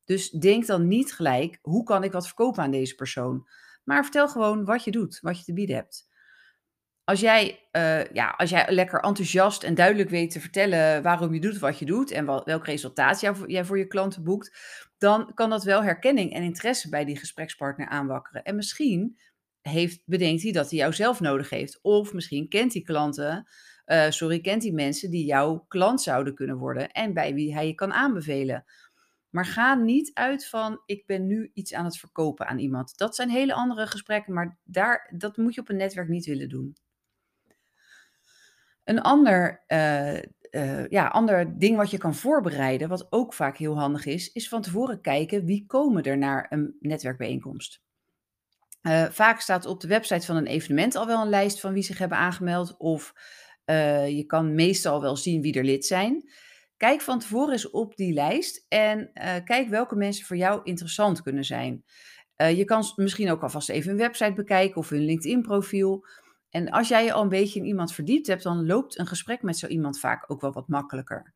Dus 0.04 0.30
denk 0.30 0.66
dan 0.66 0.88
niet 0.88 1.12
gelijk, 1.12 1.58
hoe 1.62 1.82
kan 1.82 2.04
ik 2.04 2.12
wat 2.12 2.26
verkopen 2.26 2.62
aan 2.62 2.70
deze 2.70 2.94
persoon? 2.94 3.48
Maar 3.84 4.02
vertel 4.02 4.28
gewoon 4.28 4.64
wat 4.64 4.84
je 4.84 4.90
doet, 4.90 5.18
wat 5.20 5.38
je 5.38 5.44
te 5.44 5.52
bieden 5.52 5.76
hebt. 5.76 6.08
Als 7.04 7.20
jij, 7.20 7.68
uh, 7.72 8.04
ja, 8.04 8.34
als 8.36 8.50
jij 8.50 8.72
lekker 8.72 9.00
enthousiast 9.00 9.62
en 9.62 9.74
duidelijk 9.74 10.10
weet 10.10 10.30
te 10.30 10.40
vertellen 10.40 11.02
waarom 11.02 11.34
je 11.34 11.40
doet 11.40 11.58
wat 11.58 11.78
je 11.78 11.84
doet 11.84 12.10
en 12.10 12.24
wat, 12.24 12.44
welk 12.44 12.66
resultaat 12.66 13.20
jij 13.46 13.64
voor 13.64 13.78
je 13.78 13.86
klanten 13.86 14.24
boekt, 14.24 14.56
dan 14.98 15.34
kan 15.34 15.50
dat 15.50 15.64
wel 15.64 15.82
herkenning 15.82 16.32
en 16.32 16.42
interesse 16.42 16.88
bij 16.88 17.04
die 17.04 17.18
gesprekspartner 17.18 17.88
aanwakkeren. 17.88 18.42
En 18.42 18.56
misschien 18.56 19.18
heeft, 19.70 20.02
bedenkt 20.04 20.42
hij 20.42 20.52
dat 20.52 20.70
hij 20.70 20.78
jou 20.78 20.92
zelf 20.92 21.20
nodig 21.20 21.50
heeft. 21.50 21.78
Of 21.82 22.12
misschien 22.12 22.48
kent 22.48 22.72
hij 22.72 22.82
klanten, 22.82 23.48
uh, 23.86 24.10
sorry, 24.10 24.40
kent 24.40 24.62
hij 24.62 24.72
mensen 24.72 25.10
die 25.10 25.24
jouw 25.24 25.64
klant 25.68 26.02
zouden 26.02 26.34
kunnen 26.34 26.56
worden 26.56 26.90
en 26.90 27.14
bij 27.14 27.34
wie 27.34 27.54
hij 27.54 27.66
je 27.66 27.74
kan 27.74 27.92
aanbevelen. 27.92 28.64
Maar 29.30 29.46
ga 29.46 29.74
niet 29.74 30.10
uit 30.14 30.46
van 30.46 30.82
ik 30.86 31.06
ben 31.06 31.26
nu 31.26 31.50
iets 31.54 31.74
aan 31.74 31.84
het 31.84 31.98
verkopen 31.98 32.46
aan 32.46 32.58
iemand. 32.58 32.98
Dat 32.98 33.14
zijn 33.14 33.30
hele 33.30 33.54
andere 33.54 33.86
gesprekken, 33.86 34.32
maar 34.32 34.58
daar, 34.64 35.14
dat 35.16 35.36
moet 35.36 35.54
je 35.54 35.60
op 35.60 35.68
een 35.68 35.76
netwerk 35.76 36.08
niet 36.08 36.26
willen 36.26 36.48
doen. 36.48 36.76
Een 38.84 39.00
ander, 39.00 39.64
uh, 39.68 40.18
uh, 40.50 40.88
ja, 40.88 41.06
ander 41.06 41.58
ding 41.58 41.76
wat 41.76 41.90
je 41.90 41.98
kan 41.98 42.14
voorbereiden, 42.14 42.88
wat 42.88 43.06
ook 43.12 43.34
vaak 43.34 43.56
heel 43.56 43.78
handig 43.78 44.06
is, 44.06 44.32
is 44.32 44.48
van 44.48 44.62
tevoren 44.62 45.00
kijken 45.00 45.44
wie 45.44 45.66
komen 45.66 46.02
er 46.02 46.18
naar 46.18 46.46
een 46.48 46.76
netwerkbijeenkomst. 46.80 47.82
Uh, 48.82 49.04
vaak 49.04 49.40
staat 49.40 49.66
op 49.66 49.80
de 49.80 49.88
website 49.88 50.26
van 50.26 50.36
een 50.36 50.46
evenement 50.46 50.96
al 50.96 51.06
wel 51.06 51.22
een 51.22 51.28
lijst 51.28 51.60
van 51.60 51.72
wie 51.72 51.82
zich 51.82 51.98
hebben 51.98 52.18
aangemeld. 52.18 52.76
Of 52.78 53.12
uh, 53.66 54.08
je 54.08 54.24
kan 54.24 54.54
meestal 54.54 55.00
wel 55.00 55.16
zien 55.16 55.42
wie 55.42 55.54
er 55.54 55.64
lid 55.64 55.86
zijn. 55.86 56.30
Kijk 56.76 57.00
van 57.00 57.18
tevoren 57.18 57.52
eens 57.52 57.70
op 57.70 57.96
die 57.96 58.12
lijst 58.12 58.64
en 58.68 59.10
uh, 59.14 59.34
kijk 59.44 59.68
welke 59.68 59.96
mensen 59.96 60.26
voor 60.26 60.36
jou 60.36 60.60
interessant 60.62 61.22
kunnen 61.22 61.44
zijn. 61.44 61.84
je 62.36 62.64
kan 62.64 62.84
misschien 62.96 63.30
ook 63.30 63.42
alvast 63.42 63.68
even 63.68 63.90
een 63.90 63.96
website 63.96 64.32
bekijken 64.32 64.76
of 64.76 64.88
hun 64.88 65.04
LinkedIn-profiel. 65.04 66.06
En 66.50 66.70
als 66.70 66.88
jij 66.88 67.04
je 67.04 67.12
al 67.12 67.22
een 67.22 67.28
beetje 67.28 67.60
in 67.60 67.66
iemand 67.66 67.92
verdiept 67.92 68.26
hebt, 68.26 68.42
dan 68.42 68.66
loopt 68.66 68.98
een 68.98 69.06
gesprek 69.06 69.42
met 69.42 69.58
zo 69.58 69.66
iemand 69.66 69.98
vaak 69.98 70.30
ook 70.30 70.40
wel 70.40 70.52
wat 70.52 70.68
makkelijker. 70.68 71.34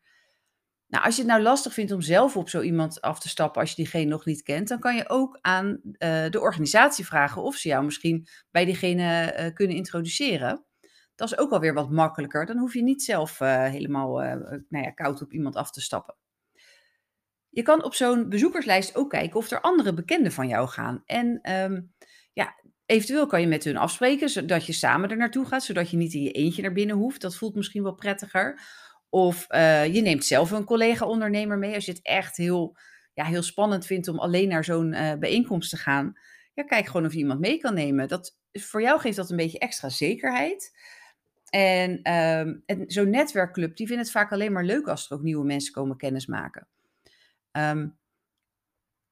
Nou, 0.95 1.07
als 1.07 1.17
je 1.17 1.23
het 1.23 1.31
nou 1.31 1.43
lastig 1.43 1.73
vindt 1.73 1.93
om 1.93 2.01
zelf 2.01 2.37
op 2.37 2.49
zo 2.49 2.61
iemand 2.61 3.01
af 3.01 3.21
te 3.21 3.29
stappen 3.29 3.61
als 3.61 3.71
je 3.71 3.77
diegene 3.77 4.11
nog 4.11 4.25
niet 4.25 4.43
kent, 4.43 4.69
dan 4.69 4.79
kan 4.79 4.97
je 4.97 5.09
ook 5.09 5.39
aan 5.41 5.81
uh, 5.83 6.25
de 6.31 6.41
organisatie 6.41 7.07
vragen 7.07 7.43
of 7.43 7.57
ze 7.57 7.69
jou 7.69 7.85
misschien 7.85 8.27
bij 8.51 8.65
diegene 8.65 9.37
uh, 9.39 9.55
kunnen 9.55 9.77
introduceren. 9.77 10.65
Dat 11.15 11.33
is 11.33 11.39
ook 11.39 11.51
alweer 11.51 11.75
wat 11.75 11.91
makkelijker. 11.91 12.47
Dan 12.47 12.59
hoef 12.59 12.75
je 12.75 12.83
niet 12.83 13.03
zelf 13.03 13.41
uh, 13.41 13.65
helemaal 13.65 14.19
nou 14.69 14.85
ja, 14.85 14.91
koud 14.91 15.23
op 15.23 15.33
iemand 15.33 15.57
af 15.57 15.71
te 15.71 15.81
stappen. 15.81 16.17
Je 17.49 17.63
kan 17.63 17.85
op 17.85 17.95
zo'n 17.95 18.29
bezoekerslijst 18.29 18.97
ook 18.97 19.11
kijken 19.11 19.37
of 19.37 19.51
er 19.51 19.61
andere 19.61 19.95
bekenden 19.95 20.33
van 20.33 20.49
jou 20.49 20.69
gaan. 20.69 21.03
En 21.07 21.53
um, 21.53 21.93
ja, 22.33 22.55
eventueel 22.87 23.27
kan 23.27 23.41
je 23.41 23.47
met 23.47 23.65
hun 23.65 23.77
afspreken, 23.77 24.29
zodat 24.29 24.67
je 24.67 24.73
samen 24.73 25.11
er 25.11 25.17
naartoe 25.17 25.47
gaat, 25.47 25.65
zodat 25.65 25.91
je 25.91 25.97
niet 25.97 26.15
in 26.15 26.23
je 26.23 26.33
eentje 26.33 26.63
naar 26.63 26.73
binnen 26.73 26.97
hoeft. 26.97 27.21
Dat 27.21 27.37
voelt 27.37 27.55
misschien 27.55 27.83
wel 27.83 27.95
prettiger. 27.95 28.61
Of 29.09 29.47
uh, 29.51 29.95
je 29.95 30.01
neemt 30.01 30.25
zelf 30.25 30.51
een 30.51 30.65
collega-ondernemer 30.65 31.59
mee 31.59 31.75
als 31.75 31.85
je 31.85 31.93
het 31.93 32.03
echt 32.03 32.37
heel 32.37 32.77
ja, 33.15 33.25
heel 33.25 33.43
spannend 33.43 33.87
vindt 33.87 34.09
om 34.09 34.19
alleen 34.19 34.49
naar 34.49 34.65
zo'n 34.65 34.93
uh, 34.93 35.13
bijeenkomst 35.15 35.71
te 35.71 35.77
gaan, 35.77 36.19
ja, 36.55 36.65
kijk 36.65 36.87
gewoon 36.87 37.07
of 37.07 37.13
je 37.13 37.19
iemand 37.19 37.41
mee 37.41 37.59
kan 37.59 37.75
nemen. 37.75 38.09
Dat, 38.09 38.39
voor 38.53 38.83
jou 38.83 39.01
geeft 39.01 39.17
dat 39.17 39.31
een 39.31 39.37
beetje 39.37 39.59
extra 39.59 39.89
zekerheid. 39.89 40.79
En, 41.49 42.03
ehm, 42.03 42.55
en 42.67 42.85
zo'n 42.87 43.11
netwerkclub, 43.11 43.77
die 43.77 43.87
vindt 43.87 44.03
het 44.03 44.11
vaak 44.11 44.33
alleen 44.33 44.53
maar 44.53 44.65
leuk 44.65 44.89
als 44.89 45.11
er 45.11 45.17
ook 45.17 45.23
nieuwe 45.23 45.45
mensen 45.45 45.73
komen 45.73 45.97
kennismaken. 45.97 46.69
Um, 47.53 47.99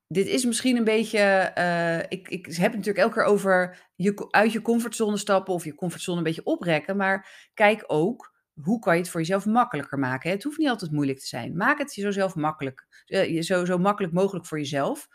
dit 0.07 0.27
is 0.27 0.45
misschien 0.45 0.77
een 0.77 0.85
beetje. 0.85 1.53
Uh, 1.59 1.99
ik, 1.99 2.29
ik 2.29 2.47
heb 2.47 2.73
het 2.73 2.77
natuurlijk 2.77 2.99
elke 2.99 3.15
keer 3.15 3.25
over 3.25 3.79
je, 3.95 4.29
uit 4.31 4.53
je 4.53 4.63
comfortzone 4.63 5.17
stappen 5.17 5.55
of 5.55 5.65
je 5.65 5.75
comfortzone 5.75 6.19
een 6.19 6.25
beetje 6.25 6.45
oprekken. 6.45 6.97
Maar 6.97 7.51
kijk 7.55 7.85
ook 7.87 8.32
hoe 8.61 8.79
kan 8.79 8.95
je 8.95 9.01
het 9.01 9.11
voor 9.11 9.21
jezelf 9.21 9.47
makkelijker 9.47 9.99
maken. 9.99 10.31
Het 10.31 10.43
hoeft 10.43 10.59
niet 10.59 10.69
altijd 10.69 10.91
moeilijk 10.91 11.19
te 11.19 11.27
zijn. 11.27 11.57
Maak 11.57 11.79
het 11.79 11.93
zo, 11.93 12.11
zelf 12.11 12.35
makkelijk, 12.35 12.87
uh, 13.07 13.43
zo, 13.43 13.65
zo 13.65 13.79
makkelijk 13.79 14.13
mogelijk 14.13 14.47
voor 14.47 14.59
jezelf. 14.59 15.09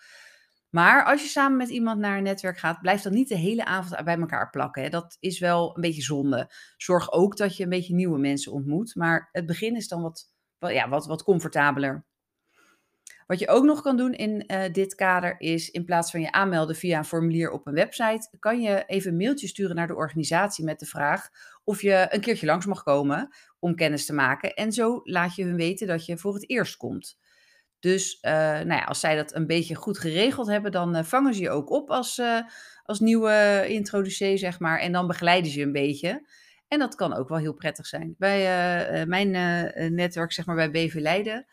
Maar 0.69 1.05
als 1.05 1.21
je 1.21 1.27
samen 1.27 1.57
met 1.57 1.69
iemand 1.69 1.99
naar 1.99 2.17
een 2.17 2.23
netwerk 2.23 2.57
gaat, 2.57 2.81
blijf 2.81 3.01
dan 3.01 3.13
niet 3.13 3.27
de 3.27 3.37
hele 3.37 3.65
avond 3.65 4.03
bij 4.03 4.17
elkaar 4.17 4.49
plakken. 4.49 4.91
Dat 4.91 5.17
is 5.19 5.39
wel 5.39 5.75
een 5.75 5.81
beetje 5.81 6.01
zonde. 6.01 6.51
Zorg 6.77 7.11
ook 7.11 7.37
dat 7.37 7.57
je 7.57 7.63
een 7.63 7.69
beetje 7.69 7.93
nieuwe 7.93 8.19
mensen 8.19 8.51
ontmoet. 8.51 8.95
Maar 8.95 9.29
het 9.31 9.45
begin 9.45 9.75
is 9.75 9.87
dan 9.87 10.01
wat, 10.01 10.31
ja, 10.59 10.89
wat, 10.89 11.05
wat 11.05 11.23
comfortabeler. 11.23 12.05
Wat 13.27 13.39
je 13.39 13.47
ook 13.47 13.63
nog 13.63 13.81
kan 13.81 13.97
doen 13.97 14.13
in 14.13 14.43
uh, 14.47 14.63
dit 14.71 14.95
kader 14.95 15.35
is 15.37 15.69
in 15.69 15.85
plaats 15.85 16.11
van 16.11 16.21
je 16.21 16.31
aanmelden 16.31 16.75
via 16.75 16.97
een 16.97 17.05
formulier 17.05 17.51
op 17.51 17.67
een 17.67 17.73
website, 17.73 18.29
kan 18.39 18.61
je 18.61 18.83
even 18.85 19.11
een 19.11 19.17
mailtje 19.17 19.47
sturen 19.47 19.75
naar 19.75 19.87
de 19.87 19.95
organisatie 19.95 20.65
met 20.65 20.79
de 20.79 20.85
vraag 20.85 21.29
of 21.63 21.81
je 21.81 22.07
een 22.09 22.21
keertje 22.21 22.45
langs 22.45 22.65
mag 22.65 22.83
komen 22.83 23.35
om 23.59 23.75
kennis 23.75 24.05
te 24.05 24.13
maken. 24.13 24.53
En 24.53 24.71
zo 24.71 24.99
laat 25.03 25.35
je 25.35 25.43
hun 25.43 25.55
weten 25.55 25.87
dat 25.87 26.05
je 26.05 26.17
voor 26.17 26.33
het 26.33 26.49
eerst 26.49 26.77
komt. 26.77 27.17
Dus 27.79 28.17
uh, 28.21 28.31
nou 28.31 28.67
ja, 28.67 28.83
als 28.83 28.99
zij 28.99 29.15
dat 29.15 29.35
een 29.35 29.47
beetje 29.47 29.75
goed 29.75 29.97
geregeld 29.97 30.47
hebben, 30.47 30.71
dan 30.71 30.95
uh, 30.95 31.03
vangen 31.03 31.33
ze 31.33 31.41
je 31.41 31.49
ook 31.49 31.69
op 31.69 31.89
als, 31.89 32.21
als 32.83 32.99
nieuwe 32.99 33.65
introducee, 33.67 34.37
zeg 34.37 34.59
maar. 34.59 34.79
En 34.79 34.91
dan 34.91 35.07
begeleiden 35.07 35.51
ze 35.51 35.59
je 35.59 35.65
een 35.65 35.71
beetje. 35.71 36.29
En 36.67 36.79
dat 36.79 36.95
kan 36.95 37.13
ook 37.13 37.29
wel 37.29 37.37
heel 37.37 37.53
prettig 37.53 37.85
zijn. 37.85 38.15
Bij 38.17 39.05
mijn 39.05 39.31
netwerk, 39.95 40.31
zeg 40.31 40.45
maar 40.45 40.55
bij 40.55 40.71
BV 40.71 40.93
Leiden, 40.93 41.45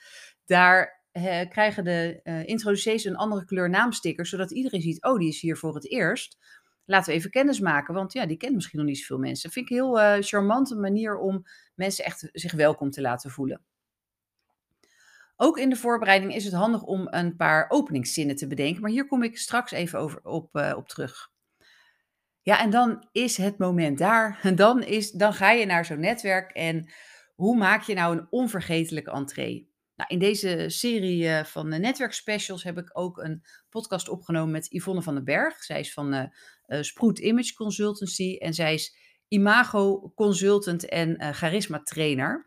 daar 0.44 1.03
krijgen 1.48 1.84
de 1.84 2.20
uh, 2.24 2.46
introducees 2.46 3.04
een 3.04 3.16
andere 3.16 3.44
kleur 3.44 3.70
naamsticker, 3.70 4.26
zodat 4.26 4.50
iedereen 4.50 4.80
ziet, 4.80 5.04
oh, 5.04 5.18
die 5.18 5.28
is 5.28 5.40
hier 5.40 5.56
voor 5.56 5.74
het 5.74 5.90
eerst. 5.90 6.38
Laten 6.84 7.12
we 7.12 7.18
even 7.18 7.30
kennis 7.30 7.60
maken, 7.60 7.94
want 7.94 8.12
ja, 8.12 8.26
die 8.26 8.36
kent 8.36 8.54
misschien 8.54 8.78
nog 8.78 8.88
niet 8.88 8.98
zoveel 8.98 9.18
mensen. 9.18 9.42
Dat 9.42 9.52
vind 9.52 9.70
ik 9.70 9.76
een 9.76 9.84
heel 9.84 10.00
uh, 10.00 10.16
charmante 10.20 10.74
manier 10.74 11.18
om 11.18 11.44
mensen 11.74 12.04
echt 12.04 12.28
zich 12.32 12.52
welkom 12.52 12.90
te 12.90 13.00
laten 13.00 13.30
voelen. 13.30 13.60
Ook 15.36 15.58
in 15.58 15.70
de 15.70 15.76
voorbereiding 15.76 16.34
is 16.34 16.44
het 16.44 16.54
handig 16.54 16.82
om 16.82 17.06
een 17.10 17.36
paar 17.36 17.70
openingszinnen 17.70 18.36
te 18.36 18.46
bedenken, 18.46 18.82
maar 18.82 18.90
hier 18.90 19.06
kom 19.06 19.22
ik 19.22 19.38
straks 19.38 19.72
even 19.72 19.98
over, 19.98 20.20
op, 20.22 20.74
op 20.76 20.88
terug. 20.88 21.32
Ja, 22.42 22.60
en 22.60 22.70
dan 22.70 23.08
is 23.12 23.36
het 23.36 23.58
moment 23.58 23.98
daar. 23.98 24.38
En 24.42 24.54
dan, 24.64 24.82
is, 24.82 25.10
dan 25.10 25.32
ga 25.32 25.50
je 25.50 25.66
naar 25.66 25.84
zo'n 25.84 26.00
netwerk 26.00 26.50
en 26.50 26.88
hoe 27.34 27.56
maak 27.56 27.82
je 27.82 27.94
nou 27.94 28.16
een 28.16 28.26
onvergetelijke 28.30 29.10
entree? 29.10 29.73
Nou, 29.96 30.10
in 30.10 30.18
deze 30.18 30.64
serie 30.68 31.22
uh, 31.22 31.44
van 31.44 31.70
de 31.70 31.78
netwerkspecials 31.78 32.62
heb 32.62 32.78
ik 32.78 32.90
ook 32.92 33.18
een 33.18 33.42
podcast 33.68 34.08
opgenomen 34.08 34.50
met 34.50 34.72
Yvonne 34.72 35.02
van 35.02 35.14
den 35.14 35.24
Berg. 35.24 35.62
Zij 35.62 35.80
is 35.80 35.92
van 35.92 36.14
uh, 36.14 36.22
uh, 36.66 36.82
Sproet 36.82 37.18
Image 37.18 37.54
Consultancy 37.54 38.36
en 38.36 38.54
zij 38.54 38.74
is 38.74 38.96
imago 39.28 40.12
consultant 40.14 40.88
en 40.88 41.34
charisma 41.34 41.82
trainer. 41.82 42.46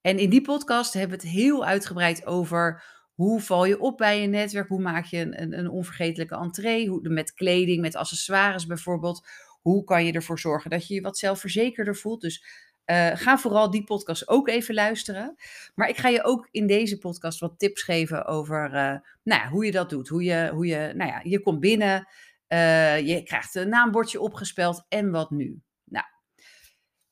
En 0.00 0.18
in 0.18 0.30
die 0.30 0.42
podcast 0.42 0.92
hebben 0.92 1.18
we 1.18 1.24
het 1.24 1.34
heel 1.34 1.64
uitgebreid 1.64 2.26
over 2.26 2.84
hoe 3.14 3.40
val 3.40 3.64
je 3.64 3.80
op 3.80 3.96
bij 3.96 4.24
een 4.24 4.30
netwerk, 4.30 4.68
hoe 4.68 4.80
maak 4.80 5.04
je 5.04 5.18
een, 5.18 5.42
een, 5.42 5.58
een 5.58 5.70
onvergetelijke 5.70 6.36
entree, 6.36 6.88
hoe, 6.88 7.08
met 7.08 7.32
kleding, 7.32 7.80
met 7.80 7.96
accessoires 7.96 8.66
bijvoorbeeld. 8.66 9.26
Hoe 9.60 9.84
kan 9.84 10.04
je 10.04 10.12
ervoor 10.12 10.38
zorgen 10.38 10.70
dat 10.70 10.86
je 10.86 10.94
je 10.94 11.00
wat 11.00 11.18
zelfverzekerder 11.18 11.96
voelt? 11.96 12.20
Dus 12.20 12.44
uh, 12.86 13.10
ga 13.14 13.38
vooral 13.38 13.70
die 13.70 13.84
podcast 13.84 14.28
ook 14.28 14.48
even 14.48 14.74
luisteren. 14.74 15.34
Maar 15.74 15.88
ik 15.88 15.96
ga 15.96 16.08
je 16.08 16.24
ook 16.24 16.48
in 16.50 16.66
deze 16.66 16.98
podcast 16.98 17.40
wat 17.40 17.58
tips 17.58 17.82
geven 17.82 18.26
over 18.26 18.64
uh, 18.66 18.96
nou 19.22 19.42
ja, 19.42 19.48
hoe 19.48 19.64
je 19.64 19.70
dat 19.70 19.90
doet. 19.90 20.08
Hoe 20.08 20.24
je, 20.24 20.50
hoe 20.52 20.66
je, 20.66 20.92
nou 20.94 21.10
ja, 21.10 21.20
je 21.22 21.40
komt 21.40 21.60
binnen, 21.60 22.08
uh, 22.48 23.06
je 23.06 23.22
krijgt 23.22 23.54
een 23.54 23.68
naambordje 23.68 24.20
opgespeld 24.20 24.86
en 24.88 25.10
wat 25.10 25.30
nu? 25.30 25.60
Nou, 25.84 26.04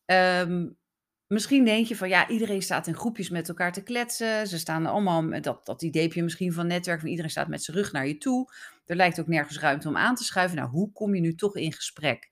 um, 0.07 0.76
misschien 1.26 1.64
denk 1.64 1.87
je 1.87 1.97
van 1.97 2.09
ja, 2.09 2.28
iedereen 2.28 2.62
staat 2.62 2.87
in 2.87 2.97
groepjes 2.97 3.31
met 3.31 3.49
elkaar 3.49 3.73
te 3.73 3.83
kletsen. 3.83 4.47
Ze 4.47 4.59
staan 4.59 4.87
allemaal, 4.87 5.40
dat, 5.40 5.66
dat 5.66 5.83
idee 5.83 6.23
misschien 6.23 6.52
van 6.52 6.66
netwerk, 6.66 7.00
van 7.00 7.09
iedereen 7.09 7.31
staat 7.31 7.49
met 7.49 7.62
zijn 7.62 7.76
rug 7.76 7.93
naar 7.93 8.07
je 8.07 8.19
toe. 8.19 8.52
Er 8.87 8.97
lijkt 8.97 9.21
ook 9.21 9.26
nergens 9.26 9.59
ruimte 9.59 9.88
om 9.88 9.97
aan 9.97 10.14
te 10.14 10.25
schuiven. 10.25 10.57
Nou, 10.57 10.71
hoe 10.71 10.93
kom 10.93 11.14
je 11.14 11.21
nu 11.21 11.35
toch 11.35 11.57
in 11.57 11.73
gesprek? 11.73 12.31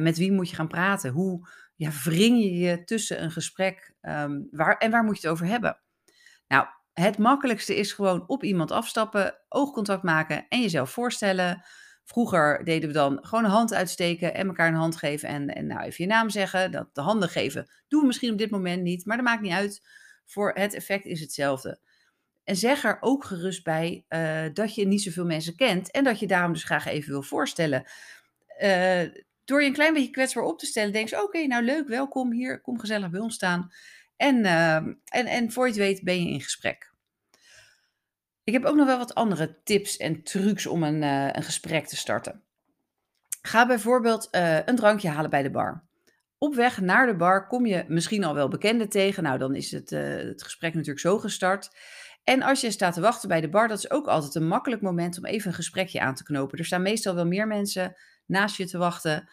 met 0.00 0.18
wie 0.18 0.32
moet 0.32 0.50
je 0.50 0.56
gaan 0.56 0.68
praten? 0.68 1.12
Hoe 1.12 1.48
ja, 1.76 1.90
wring 2.04 2.38
je 2.38 2.54
je 2.58 2.84
tussen 2.84 3.22
een 3.22 3.30
gesprek 3.30 3.94
um, 4.02 4.48
waar, 4.50 4.76
en 4.76 4.90
waar 4.90 5.04
moet 5.04 5.20
je 5.20 5.20
het 5.20 5.30
over 5.30 5.46
hebben? 5.46 5.80
Nou, 6.48 6.66
het 6.92 7.18
makkelijkste 7.18 7.76
is 7.76 7.92
gewoon 7.92 8.24
op 8.26 8.44
iemand 8.44 8.70
afstappen, 8.70 9.38
oogcontact 9.48 10.02
maken 10.02 10.46
en 10.48 10.60
jezelf 10.60 10.90
voorstellen. 10.90 11.64
Vroeger 12.04 12.64
deden 12.64 12.88
we 12.88 12.94
dan 12.94 13.18
gewoon 13.20 13.44
een 13.44 13.50
hand 13.50 13.74
uitsteken 13.74 14.34
en 14.34 14.46
elkaar 14.46 14.68
een 14.68 14.74
hand 14.74 14.96
geven 14.96 15.28
en, 15.28 15.48
en 15.48 15.66
nou 15.66 15.80
even 15.80 16.04
je 16.04 16.10
naam 16.10 16.30
zeggen. 16.30 16.70
Dat 16.70 16.94
de 16.94 17.00
handen 17.00 17.28
geven 17.28 17.70
doen 17.88 18.00
we 18.00 18.06
misschien 18.06 18.32
op 18.32 18.38
dit 18.38 18.50
moment 18.50 18.82
niet, 18.82 19.06
maar 19.06 19.16
dat 19.16 19.26
maakt 19.26 19.42
niet 19.42 19.52
uit. 19.52 19.86
Voor 20.24 20.52
het 20.52 20.74
effect 20.74 21.04
is 21.04 21.20
hetzelfde. 21.20 21.80
En 22.44 22.56
zeg 22.56 22.84
er 22.84 22.96
ook 23.00 23.24
gerust 23.24 23.64
bij 23.64 24.04
uh, 24.08 24.44
dat 24.52 24.74
je 24.74 24.86
niet 24.86 25.02
zoveel 25.02 25.24
mensen 25.24 25.56
kent 25.56 25.90
en 25.90 26.04
dat 26.04 26.18
je 26.18 26.26
daarom 26.26 26.52
dus 26.52 26.64
graag 26.64 26.86
even 26.86 27.10
wil 27.10 27.22
voorstellen. 27.22 27.84
Uh, 28.62 29.02
door 29.44 29.60
je 29.62 29.66
een 29.66 29.74
klein 29.74 29.94
beetje 29.94 30.10
kwetsbaar 30.10 30.44
op 30.44 30.58
te 30.58 30.66
stellen, 30.66 30.92
denk 30.92 31.08
je, 31.08 31.22
oké, 31.22 31.46
nou 31.46 31.64
leuk, 31.64 31.88
welkom 31.88 32.32
hier, 32.32 32.60
kom 32.60 32.78
gezellig 32.78 33.10
bij 33.10 33.20
ons 33.20 33.34
staan. 33.34 33.72
En, 34.16 34.36
uh, 34.36 34.74
en, 34.74 34.96
en 35.26 35.52
voor 35.52 35.64
je 35.64 35.72
het 35.72 35.80
weet 35.80 36.02
ben 36.02 36.24
je 36.24 36.30
in 36.30 36.40
gesprek. 36.40 36.92
Ik 38.44 38.52
heb 38.52 38.64
ook 38.64 38.76
nog 38.76 38.86
wel 38.86 38.98
wat 38.98 39.14
andere 39.14 39.62
tips 39.62 39.96
en 39.96 40.22
trucs 40.22 40.66
om 40.66 40.82
een, 40.82 41.02
uh, 41.02 41.28
een 41.32 41.42
gesprek 41.42 41.86
te 41.86 41.96
starten. 41.96 42.42
Ga 43.42 43.66
bijvoorbeeld 43.66 44.28
uh, 44.30 44.66
een 44.66 44.76
drankje 44.76 45.08
halen 45.08 45.30
bij 45.30 45.42
de 45.42 45.50
bar. 45.50 45.84
Op 46.38 46.54
weg 46.54 46.80
naar 46.80 47.06
de 47.06 47.16
bar 47.16 47.46
kom 47.46 47.66
je 47.66 47.84
misschien 47.88 48.24
al 48.24 48.34
wel 48.34 48.48
bekenden 48.48 48.88
tegen. 48.88 49.22
Nou, 49.22 49.38
dan 49.38 49.54
is 49.54 49.70
het, 49.70 49.90
het 49.90 50.42
gesprek 50.42 50.72
natuurlijk 50.72 51.00
zo 51.00 51.18
gestart. 51.18 51.70
En 52.24 52.42
als 52.42 52.60
je 52.60 52.70
staat 52.70 52.94
te 52.94 53.00
wachten 53.00 53.28
bij 53.28 53.40
de 53.40 53.48
bar, 53.48 53.68
dat 53.68 53.78
is 53.78 53.90
ook 53.90 54.06
altijd 54.06 54.34
een 54.34 54.46
makkelijk 54.46 54.82
moment 54.82 55.18
om 55.18 55.24
even 55.24 55.48
een 55.48 55.54
gesprekje 55.54 56.00
aan 56.00 56.14
te 56.14 56.22
knopen. 56.22 56.58
Er 56.58 56.64
staan 56.64 56.82
meestal 56.82 57.14
wel 57.14 57.26
meer 57.26 57.46
mensen 57.46 57.96
naast 58.26 58.56
je 58.56 58.66
te 58.66 58.78
wachten. 58.78 59.28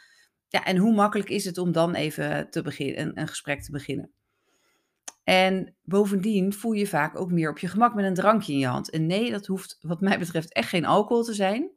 Ja, 0.48 0.64
en 0.64 0.78
hoe 0.78 0.94
makkelijk 0.94 1.30
is 1.30 1.46
het 1.46 1.58
om 1.58 1.72
dan 1.72 1.96
even 1.96 2.50
te 2.50 2.62
beginnen, 2.62 3.00
een, 3.00 3.20
een 3.20 3.28
gesprek 3.28 3.64
te 3.64 3.72
beginnen? 3.72 4.12
En 5.24 5.76
bovendien 5.82 6.54
voel 6.54 6.72
je 6.72 6.88
vaak 6.88 7.20
ook 7.20 7.32
meer 7.32 7.50
op 7.50 7.60
je 7.60 7.68
gemak 7.68 7.94
met 7.94 8.06
een 8.06 8.14
drankje 8.14 8.54
in 8.54 8.60
je 8.60 8.68
hand. 8.68 8.90
En 8.90 9.06
nee, 9.06 9.32
dat 9.32 9.46
hoeft 9.46 9.78
wat 9.82 10.02
mij 10.02 10.20
betreft 10.20 10.54
echt 10.54 10.70
geen 10.70 10.86
alcohol 10.86 11.24
te 11.24 11.34
zijn. 11.34 11.72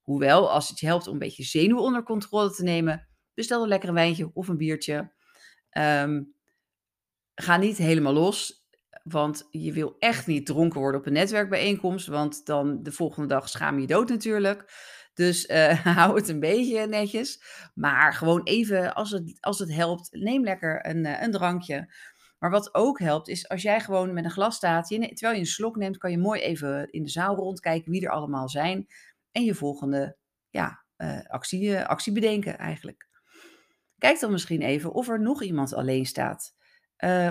Hoewel, 0.00 0.50
als 0.50 0.68
het 0.68 0.78
je 0.78 0.86
helpt 0.86 1.06
om 1.06 1.12
een 1.12 1.18
beetje 1.18 1.44
zenuwen 1.44 1.82
onder 1.82 2.02
controle 2.02 2.50
te 2.50 2.62
nemen, 2.62 3.08
bestel 3.34 3.62
een 3.62 3.68
lekker 3.68 3.92
wijntje 3.92 4.30
of 4.34 4.48
een 4.48 4.56
biertje. 4.56 5.12
Um, 5.78 6.34
ga 7.34 7.56
niet 7.56 7.76
helemaal 7.76 8.12
los, 8.12 8.66
want 9.02 9.46
je 9.50 9.72
wil 9.72 9.96
echt 9.98 10.26
niet 10.26 10.46
dronken 10.46 10.80
worden 10.80 11.00
op 11.00 11.06
een 11.06 11.12
netwerkbijeenkomst, 11.12 12.06
want 12.06 12.46
dan 12.46 12.82
de 12.82 12.92
volgende 12.92 13.28
dag 13.28 13.48
schaam 13.48 13.78
je 13.78 13.86
dood 13.86 14.08
natuurlijk. 14.08 14.72
Dus 15.18 15.46
uh, 15.46 15.84
hou 15.96 16.16
het 16.16 16.28
een 16.28 16.40
beetje 16.40 16.86
netjes. 16.86 17.42
Maar 17.74 18.14
gewoon 18.14 18.42
even, 18.42 18.94
als 18.94 19.10
het, 19.10 19.36
als 19.40 19.58
het 19.58 19.74
helpt, 19.74 20.08
neem 20.10 20.44
lekker 20.44 20.86
een, 20.86 21.04
uh, 21.04 21.22
een 21.22 21.30
drankje. 21.30 21.94
Maar 22.38 22.50
wat 22.50 22.74
ook 22.74 22.98
helpt, 22.98 23.28
is 23.28 23.48
als 23.48 23.62
jij 23.62 23.80
gewoon 23.80 24.12
met 24.12 24.24
een 24.24 24.30
glas 24.30 24.56
staat, 24.56 24.88
terwijl 24.88 25.32
je 25.32 25.38
een 25.38 25.46
slok 25.46 25.76
neemt, 25.76 25.98
kan 25.98 26.10
je 26.10 26.18
mooi 26.18 26.40
even 26.40 26.90
in 26.90 27.02
de 27.02 27.10
zaal 27.10 27.34
rondkijken 27.34 27.90
wie 27.90 28.04
er 28.04 28.10
allemaal 28.10 28.48
zijn. 28.48 28.86
En 29.32 29.44
je 29.44 29.54
volgende 29.54 30.16
ja, 30.50 30.84
uh, 30.96 31.20
actie, 31.26 31.80
actie 31.80 32.12
bedenken 32.12 32.58
eigenlijk. 32.58 33.08
Kijk 33.98 34.20
dan 34.20 34.30
misschien 34.30 34.62
even 34.62 34.92
of 34.92 35.08
er 35.08 35.20
nog 35.20 35.42
iemand 35.42 35.74
alleen 35.74 36.06
staat. 36.06 36.56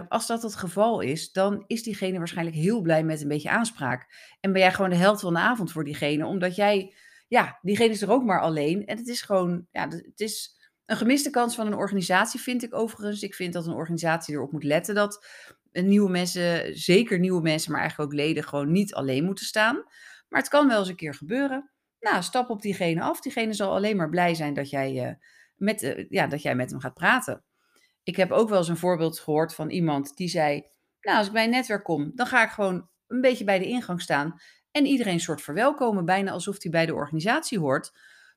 Als 0.08 0.28
dat 0.28 0.44
het 0.44 0.56
geval 0.56 1.00
is, 1.00 1.32
dan 1.32 1.64
is 1.68 1.84
diegene 1.84 2.18
waarschijnlijk 2.18 2.58
heel 2.58 2.82
blij 2.82 3.04
met 3.04 3.22
een 3.22 3.28
beetje 3.28 3.50
aanspraak. 3.50 4.08
En 4.40 4.52
ben 4.52 4.62
jij 4.62 4.74
gewoon 4.74 4.90
de 4.90 4.96
held 4.96 5.20
van 5.20 5.34
de 5.34 5.40
avond 5.40 5.72
voor 5.72 5.84
diegene, 5.84 6.26
omdat 6.26 6.56
jij 6.56 6.94
ja, 7.28 7.60
diegene 7.62 7.90
is 7.90 8.02
er 8.02 8.12
ook 8.12 8.24
maar 8.24 8.42
alleen. 8.42 8.86
En 8.86 8.98
het 8.98 9.08
is 9.08 9.22
gewoon, 9.22 9.68
ja, 9.72 9.88
het 9.88 10.20
is 10.20 10.56
een 10.86 10.98
gemiste 10.98 11.30
kans 11.30 11.56
van 11.56 11.68
een 11.68 11.74
organisatie, 11.74 12.40
vind 12.40 12.64
ik 12.64 12.76
overigens. 12.76 13.22
Ik 13.22 13.36
vind 13.36 13.54
dat 13.54 13.66
een 13.66 13.74
organisatie 13.74 14.34
erop 14.34 14.52
moet 14.52 14.64
letten 14.64 14.96
dat 14.96 15.26
nieuwe 15.72 16.10
mensen, 16.10 16.78
zeker 16.78 17.20
nieuwe 17.20 17.42
mensen, 17.42 17.72
maar 17.72 17.82
eigenlijk 17.82 18.12
ook 18.12 18.18
leden, 18.18 18.44
gewoon 18.44 18.72
niet 18.72 18.94
alleen 18.94 19.24
moeten 19.24 19.46
staan. 19.46 19.76
Maar 20.30 20.40
het 20.40 20.50
kan 20.50 20.68
wel 20.68 20.80
eens 20.80 20.88
een 20.88 20.96
keer 20.96 21.14
gebeuren. 21.14 21.72
Nou, 22.00 22.24
stap 22.24 22.50
op 22.50 22.62
diegene 22.62 23.02
af. 23.02 23.22
Diegene 23.22 23.54
zal 23.54 23.74
alleen 23.74 23.98
maar 23.98 24.10
blij 24.10 24.36
zijn 24.36 24.54
dat 24.54 24.70
jij, 24.70 25.08
uh, 25.08 25.14
met, 25.56 25.84
uh, 25.84 26.06
ja, 26.10 26.28
dat 26.28 26.42
jij 26.42 26.56
met 26.56 26.70
hem 26.70 26.80
gaat 26.80 26.94
praten. 26.94 27.44
Ik 28.04 28.16
heb 28.16 28.32
ook 28.32 28.50
wel 28.50 28.58
eens 28.58 28.68
een 28.68 28.78
voorbeeld 28.78 29.20
gehoord 29.20 29.56
van 29.56 29.70
iemand 29.70 30.16
die 30.16 30.28
zei: 30.28 30.64
Nou, 31.02 31.18
als 31.18 31.28
ik 31.28 31.34
bij 31.34 31.44
een 31.44 31.50
netwerk 31.50 31.84
kom, 31.84 32.12
dan 32.16 32.28
ga 32.28 32.44
ik 32.44 32.50
gewoon 32.50 32.90
een 33.08 33.22
beetje 33.22 33.44
bij 33.44 33.60
de 33.60 33.68
ingang 33.68 34.02
staan. 34.02 34.40
En 34.78 34.86
iedereen 34.86 35.14
een 35.14 35.20
soort 35.20 35.42
verwelkomen, 35.42 36.06
bijna 36.06 36.32
alsof 36.32 36.62
hij 36.62 36.72
bij 36.72 36.86
de 36.86 36.94
organisatie 36.94 37.60
hoort. 37.60 37.94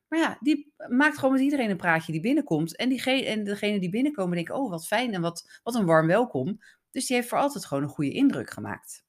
Maar 0.09 0.19
ja, 0.19 0.37
die 0.41 0.75
maakt 0.89 1.19
gewoon 1.19 1.33
met 1.33 1.43
iedereen 1.43 1.71
een 1.71 1.77
praatje 1.77 2.13
die 2.13 2.21
binnenkomt. 2.21 2.77
En, 2.77 2.91
en 3.25 3.45
degene 3.45 3.81
die 3.81 3.91
binnenkomen 3.91 4.35
denken, 4.35 4.55
oh 4.55 4.71
wat 4.71 4.87
fijn 4.87 5.15
en 5.15 5.21
wat, 5.21 5.61
wat 5.63 5.75
een 5.75 5.87
warm 5.87 6.07
welkom. 6.07 6.61
Dus 6.91 7.07
die 7.07 7.17
heeft 7.17 7.29
voor 7.29 7.39
altijd 7.39 7.65
gewoon 7.65 7.83
een 7.83 7.89
goede 7.89 8.13
indruk 8.13 8.51
gemaakt. 8.51 9.05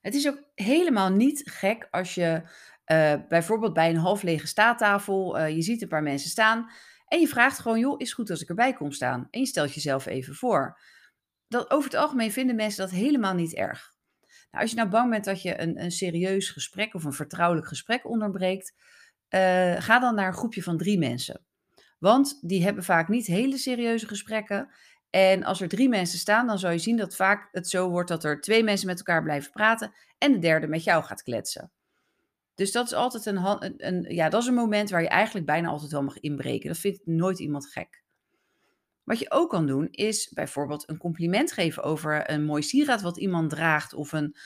Het 0.00 0.14
is 0.14 0.28
ook 0.28 0.42
helemaal 0.54 1.10
niet 1.10 1.50
gek 1.50 1.88
als 1.90 2.14
je 2.14 2.42
uh, 2.92 3.14
bijvoorbeeld 3.28 3.72
bij 3.72 3.90
een 3.90 3.96
half 3.96 4.22
lege 4.22 4.46
staattafel, 4.46 5.38
uh, 5.38 5.48
je 5.48 5.62
ziet 5.62 5.82
een 5.82 5.88
paar 5.88 6.02
mensen 6.02 6.30
staan 6.30 6.70
en 7.06 7.20
je 7.20 7.28
vraagt 7.28 7.58
gewoon, 7.58 7.78
joh, 7.78 7.94
is 8.00 8.12
goed 8.12 8.30
als 8.30 8.42
ik 8.42 8.48
erbij 8.48 8.72
kom 8.72 8.92
staan? 8.92 9.28
En 9.30 9.40
je 9.40 9.46
stelt 9.46 9.74
jezelf 9.74 10.06
even 10.06 10.34
voor. 10.34 10.80
Dat, 11.48 11.70
over 11.70 11.90
het 11.90 11.98
algemeen 11.98 12.32
vinden 12.32 12.56
mensen 12.56 12.84
dat 12.84 12.94
helemaal 12.94 13.34
niet 13.34 13.54
erg. 13.54 13.95
Nou, 14.56 14.68
als 14.68 14.76
je 14.76 14.82
nou 14.82 14.92
bang 14.92 15.10
bent 15.10 15.24
dat 15.24 15.42
je 15.42 15.60
een, 15.60 15.82
een 15.82 15.90
serieus 15.90 16.50
gesprek 16.50 16.94
of 16.94 17.04
een 17.04 17.12
vertrouwelijk 17.12 17.66
gesprek 17.66 18.08
onderbreekt, 18.08 18.74
uh, 19.30 19.74
ga 19.78 19.98
dan 19.98 20.14
naar 20.14 20.26
een 20.26 20.34
groepje 20.34 20.62
van 20.62 20.76
drie 20.76 20.98
mensen. 20.98 21.46
Want 21.98 22.38
die 22.42 22.64
hebben 22.64 22.84
vaak 22.84 23.08
niet 23.08 23.26
hele 23.26 23.58
serieuze 23.58 24.06
gesprekken. 24.06 24.68
En 25.10 25.44
als 25.44 25.60
er 25.60 25.68
drie 25.68 25.88
mensen 25.88 26.18
staan, 26.18 26.46
dan 26.46 26.58
zal 26.58 26.70
je 26.70 26.78
zien 26.78 26.96
dat 26.96 27.16
vaak 27.16 27.48
het 27.52 27.68
zo 27.68 27.88
wordt 27.88 28.08
dat 28.08 28.24
er 28.24 28.40
twee 28.40 28.64
mensen 28.64 28.86
met 28.86 28.98
elkaar 28.98 29.22
blijven 29.22 29.52
praten 29.52 29.92
en 30.18 30.32
de 30.32 30.38
derde 30.38 30.66
met 30.66 30.84
jou 30.84 31.04
gaat 31.04 31.22
kletsen. 31.22 31.70
Dus 32.54 32.72
dat 32.72 32.86
is 32.86 32.92
altijd 32.92 33.26
een, 33.26 33.36
een, 33.36 33.74
een, 33.76 34.14
ja, 34.14 34.28
dat 34.28 34.42
is 34.42 34.48
een 34.48 34.54
moment 34.54 34.90
waar 34.90 35.02
je 35.02 35.08
eigenlijk 35.08 35.46
bijna 35.46 35.68
altijd 35.68 35.92
wel 35.92 36.02
mag 36.02 36.20
inbreken. 36.20 36.68
Dat 36.68 36.78
vindt 36.78 37.06
nooit 37.06 37.38
iemand 37.38 37.66
gek. 37.66 38.02
Wat 39.06 39.18
je 39.18 39.30
ook 39.30 39.50
kan 39.50 39.66
doen, 39.66 39.88
is 39.90 40.30
bijvoorbeeld 40.34 40.88
een 40.88 40.98
compliment 40.98 41.52
geven 41.52 41.82
over 41.82 42.30
een 42.30 42.44
mooi 42.44 42.62
sieraad 42.62 43.02
wat 43.02 43.18
iemand 43.18 43.50
draagt, 43.50 43.94
of 43.94 44.12
een, 44.12 44.36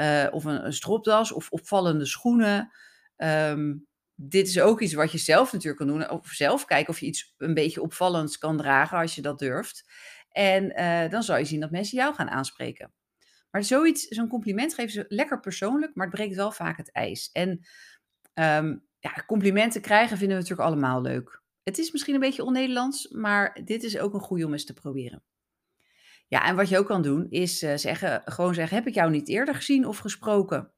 uh, 0.00 0.26
of 0.30 0.44
een, 0.44 0.72
stropdas, 0.72 1.32
of 1.32 1.50
opvallende 1.50 2.06
schoenen. 2.06 2.72
Um, 3.16 3.86
dit 4.14 4.48
is 4.48 4.60
ook 4.60 4.80
iets 4.80 4.92
wat 4.94 5.12
je 5.12 5.18
zelf 5.18 5.52
natuurlijk 5.52 5.78
kan 5.78 5.86
doen. 5.86 6.10
Of 6.10 6.26
zelf 6.26 6.64
kijken 6.64 6.92
of 6.92 7.00
je 7.00 7.06
iets 7.06 7.34
een 7.36 7.54
beetje 7.54 7.82
opvallends 7.82 8.38
kan 8.38 8.56
dragen 8.56 8.98
als 8.98 9.14
je 9.14 9.22
dat 9.22 9.38
durft. 9.38 9.90
En 10.28 10.80
uh, 10.80 11.10
dan 11.10 11.22
zal 11.22 11.36
je 11.36 11.44
zien 11.44 11.60
dat 11.60 11.70
mensen 11.70 11.98
jou 11.98 12.14
gaan 12.14 12.30
aanspreken. 12.30 12.92
Maar 13.50 13.64
zoiets, 13.64 14.06
zo'n 14.06 14.28
compliment 14.28 14.74
geven 14.74 14.92
ze 14.92 15.04
lekker 15.08 15.40
persoonlijk, 15.40 15.94
maar 15.94 16.06
het 16.06 16.14
breekt 16.14 16.36
wel 16.36 16.52
vaak 16.52 16.76
het 16.76 16.92
ijs. 16.92 17.30
En 17.32 17.48
um, 18.34 18.86
ja, 18.98 19.24
complimenten 19.26 19.80
krijgen 19.80 20.16
vinden 20.18 20.36
we 20.36 20.42
natuurlijk 20.42 20.68
allemaal 20.68 21.00
leuk. 21.00 21.42
Het 21.64 21.78
is 21.78 21.92
misschien 21.92 22.14
een 22.14 22.20
beetje 22.20 22.44
on-Nederlands, 22.44 23.08
maar 23.08 23.60
dit 23.64 23.82
is 23.82 23.98
ook 23.98 24.14
een 24.14 24.20
goede 24.20 24.46
om 24.46 24.52
eens 24.52 24.64
te 24.64 24.72
proberen. 24.72 25.22
Ja, 26.28 26.44
en 26.44 26.56
wat 26.56 26.68
je 26.68 26.78
ook 26.78 26.86
kan 26.86 27.02
doen, 27.02 27.26
is 27.30 27.62
uh, 27.62 27.76
zeggen, 27.76 28.22
gewoon 28.24 28.54
zeggen: 28.54 28.76
Heb 28.76 28.86
ik 28.86 28.94
jou 28.94 29.10
niet 29.10 29.28
eerder 29.28 29.54
gezien 29.54 29.86
of 29.86 29.98
gesproken? 29.98 30.72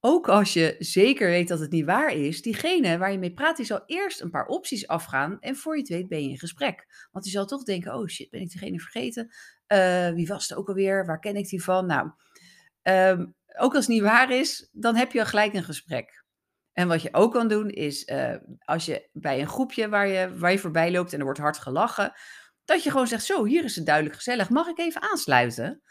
Ook 0.00 0.28
als 0.28 0.52
je 0.52 0.76
zeker 0.78 1.28
weet 1.28 1.48
dat 1.48 1.60
het 1.60 1.70
niet 1.70 1.84
waar 1.84 2.12
is, 2.12 2.42
diegene 2.42 2.98
waar 2.98 3.12
je 3.12 3.18
mee 3.18 3.34
praat, 3.34 3.56
die 3.56 3.66
zal 3.66 3.82
eerst 3.86 4.20
een 4.20 4.30
paar 4.30 4.46
opties 4.46 4.86
afgaan 4.86 5.40
en 5.40 5.56
voor 5.56 5.74
je 5.74 5.80
het 5.80 5.90
weet 5.90 6.08
ben 6.08 6.22
je 6.22 6.28
in 6.28 6.38
gesprek. 6.38 7.08
Want 7.10 7.24
die 7.24 7.32
zal 7.32 7.46
toch 7.46 7.62
denken, 7.62 7.94
oh 7.94 8.06
shit, 8.06 8.30
ben 8.30 8.40
ik 8.40 8.50
degene 8.50 8.80
vergeten? 8.80 9.28
Uh, 9.68 10.10
wie 10.10 10.26
was 10.26 10.48
het 10.48 10.58
ook 10.58 10.68
alweer? 10.68 11.06
Waar 11.06 11.18
ken 11.18 11.36
ik 11.36 11.48
die 11.48 11.62
van? 11.62 11.86
Nou, 11.86 12.10
um, 12.82 13.34
ook 13.58 13.74
als 13.74 13.86
het 13.86 13.94
niet 13.94 14.02
waar 14.02 14.30
is, 14.30 14.68
dan 14.72 14.96
heb 14.96 15.12
je 15.12 15.20
al 15.20 15.26
gelijk 15.26 15.54
een 15.54 15.64
gesprek. 15.64 16.24
En 16.78 16.88
wat 16.88 17.02
je 17.02 17.14
ook 17.14 17.32
kan 17.32 17.48
doen 17.48 17.70
is, 17.70 18.08
uh, 18.08 18.34
als 18.64 18.84
je 18.84 19.08
bij 19.12 19.40
een 19.40 19.48
groepje 19.48 19.88
waar 19.88 20.08
je, 20.08 20.38
waar 20.38 20.52
je 20.52 20.58
voorbij 20.58 20.90
loopt 20.90 21.12
en 21.12 21.18
er 21.18 21.24
wordt 21.24 21.38
hard 21.38 21.58
gelachen, 21.58 22.12
dat 22.64 22.82
je 22.82 22.90
gewoon 22.90 23.06
zegt, 23.06 23.24
zo, 23.24 23.44
hier 23.44 23.64
is 23.64 23.76
het 23.76 23.86
duidelijk 23.86 24.16
gezellig, 24.16 24.50
mag 24.50 24.68
ik 24.68 24.78
even 24.78 25.02
aansluiten? 25.02 25.82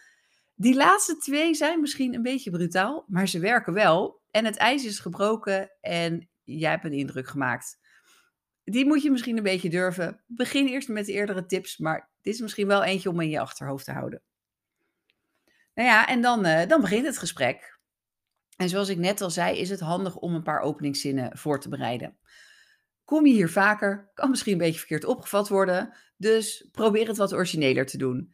Die 0.56 0.75
laatste 0.75 1.17
twee 1.17 1.53
zijn 1.53 1.82
misschien 1.82 2.13
een 2.13 2.22
beetje 2.22 2.51
brutaal, 2.51 3.06
maar 3.08 3.27
ze 3.27 3.39
werken 3.39 3.74
wel. 3.74 4.22
En 4.32 4.46
het 4.46 4.58
ijs 4.58 4.86
is 4.86 5.00
gebroken 5.00 5.72
en 5.82 6.29
jij 6.44 6.72
hebt 6.72 6.85
een 6.85 6.92
indruk 6.92 7.27
gemaakt. 7.27 7.77
Die 8.64 8.85
moet 8.85 9.03
je 9.03 9.11
misschien 9.11 9.38
een 9.38 9.44
beetje 9.44 9.70
durven. 9.70 10.24
Begin 10.25 10.68
eerst 10.68 10.88
met 10.88 11.05
de 11.05 11.14
eerdere 11.14 11.46
tips, 11.46 11.77
maar 11.77 12.09
dit 12.22 12.33
is 12.33 12.42
misschien 12.42 12.68
wel 12.68 12.83
eentje 12.83 13.09
om 13.09 13.22
in 13.22 13.29
je 13.29 13.40
achterhoofd 13.40 13.85
te 13.85 13.92
houden. 13.92 14.22
Nou 15.74 15.90
ja, 15.90 16.07
en 16.07 16.22
dan, 16.22 16.46
uh, 16.46 16.68
dan 16.68 16.81
begint 16.81 17.05
het 17.05 17.18
gesprek. 17.18 17.76
En 18.57 18.70
zoals 18.70 18.89
ik 18.89 18.98
net 18.98 19.22
al 19.22 19.29
zei, 19.29 19.57
is 19.57 19.70
het 19.70 19.79
handig 19.79 20.15
om 20.15 20.33
een 20.33 20.43
paar 20.43 20.59
openingszinnen 20.59 21.37
voor 21.37 21.59
te 21.59 21.70
bereiden. 21.70 22.17
Kom 23.03 23.25
je 23.25 23.33
hier 23.33 23.50
vaker, 23.50 24.11
kan 24.13 24.29
misschien 24.29 24.51
een 24.51 24.57
beetje 24.57 24.79
verkeerd 24.79 25.05
opgevat 25.05 25.48
worden, 25.48 25.98
dus 26.17 26.67
probeer 26.72 27.07
het 27.07 27.17
wat 27.17 27.33
origineler 27.33 27.85
te 27.85 27.98
doen. 27.98 28.33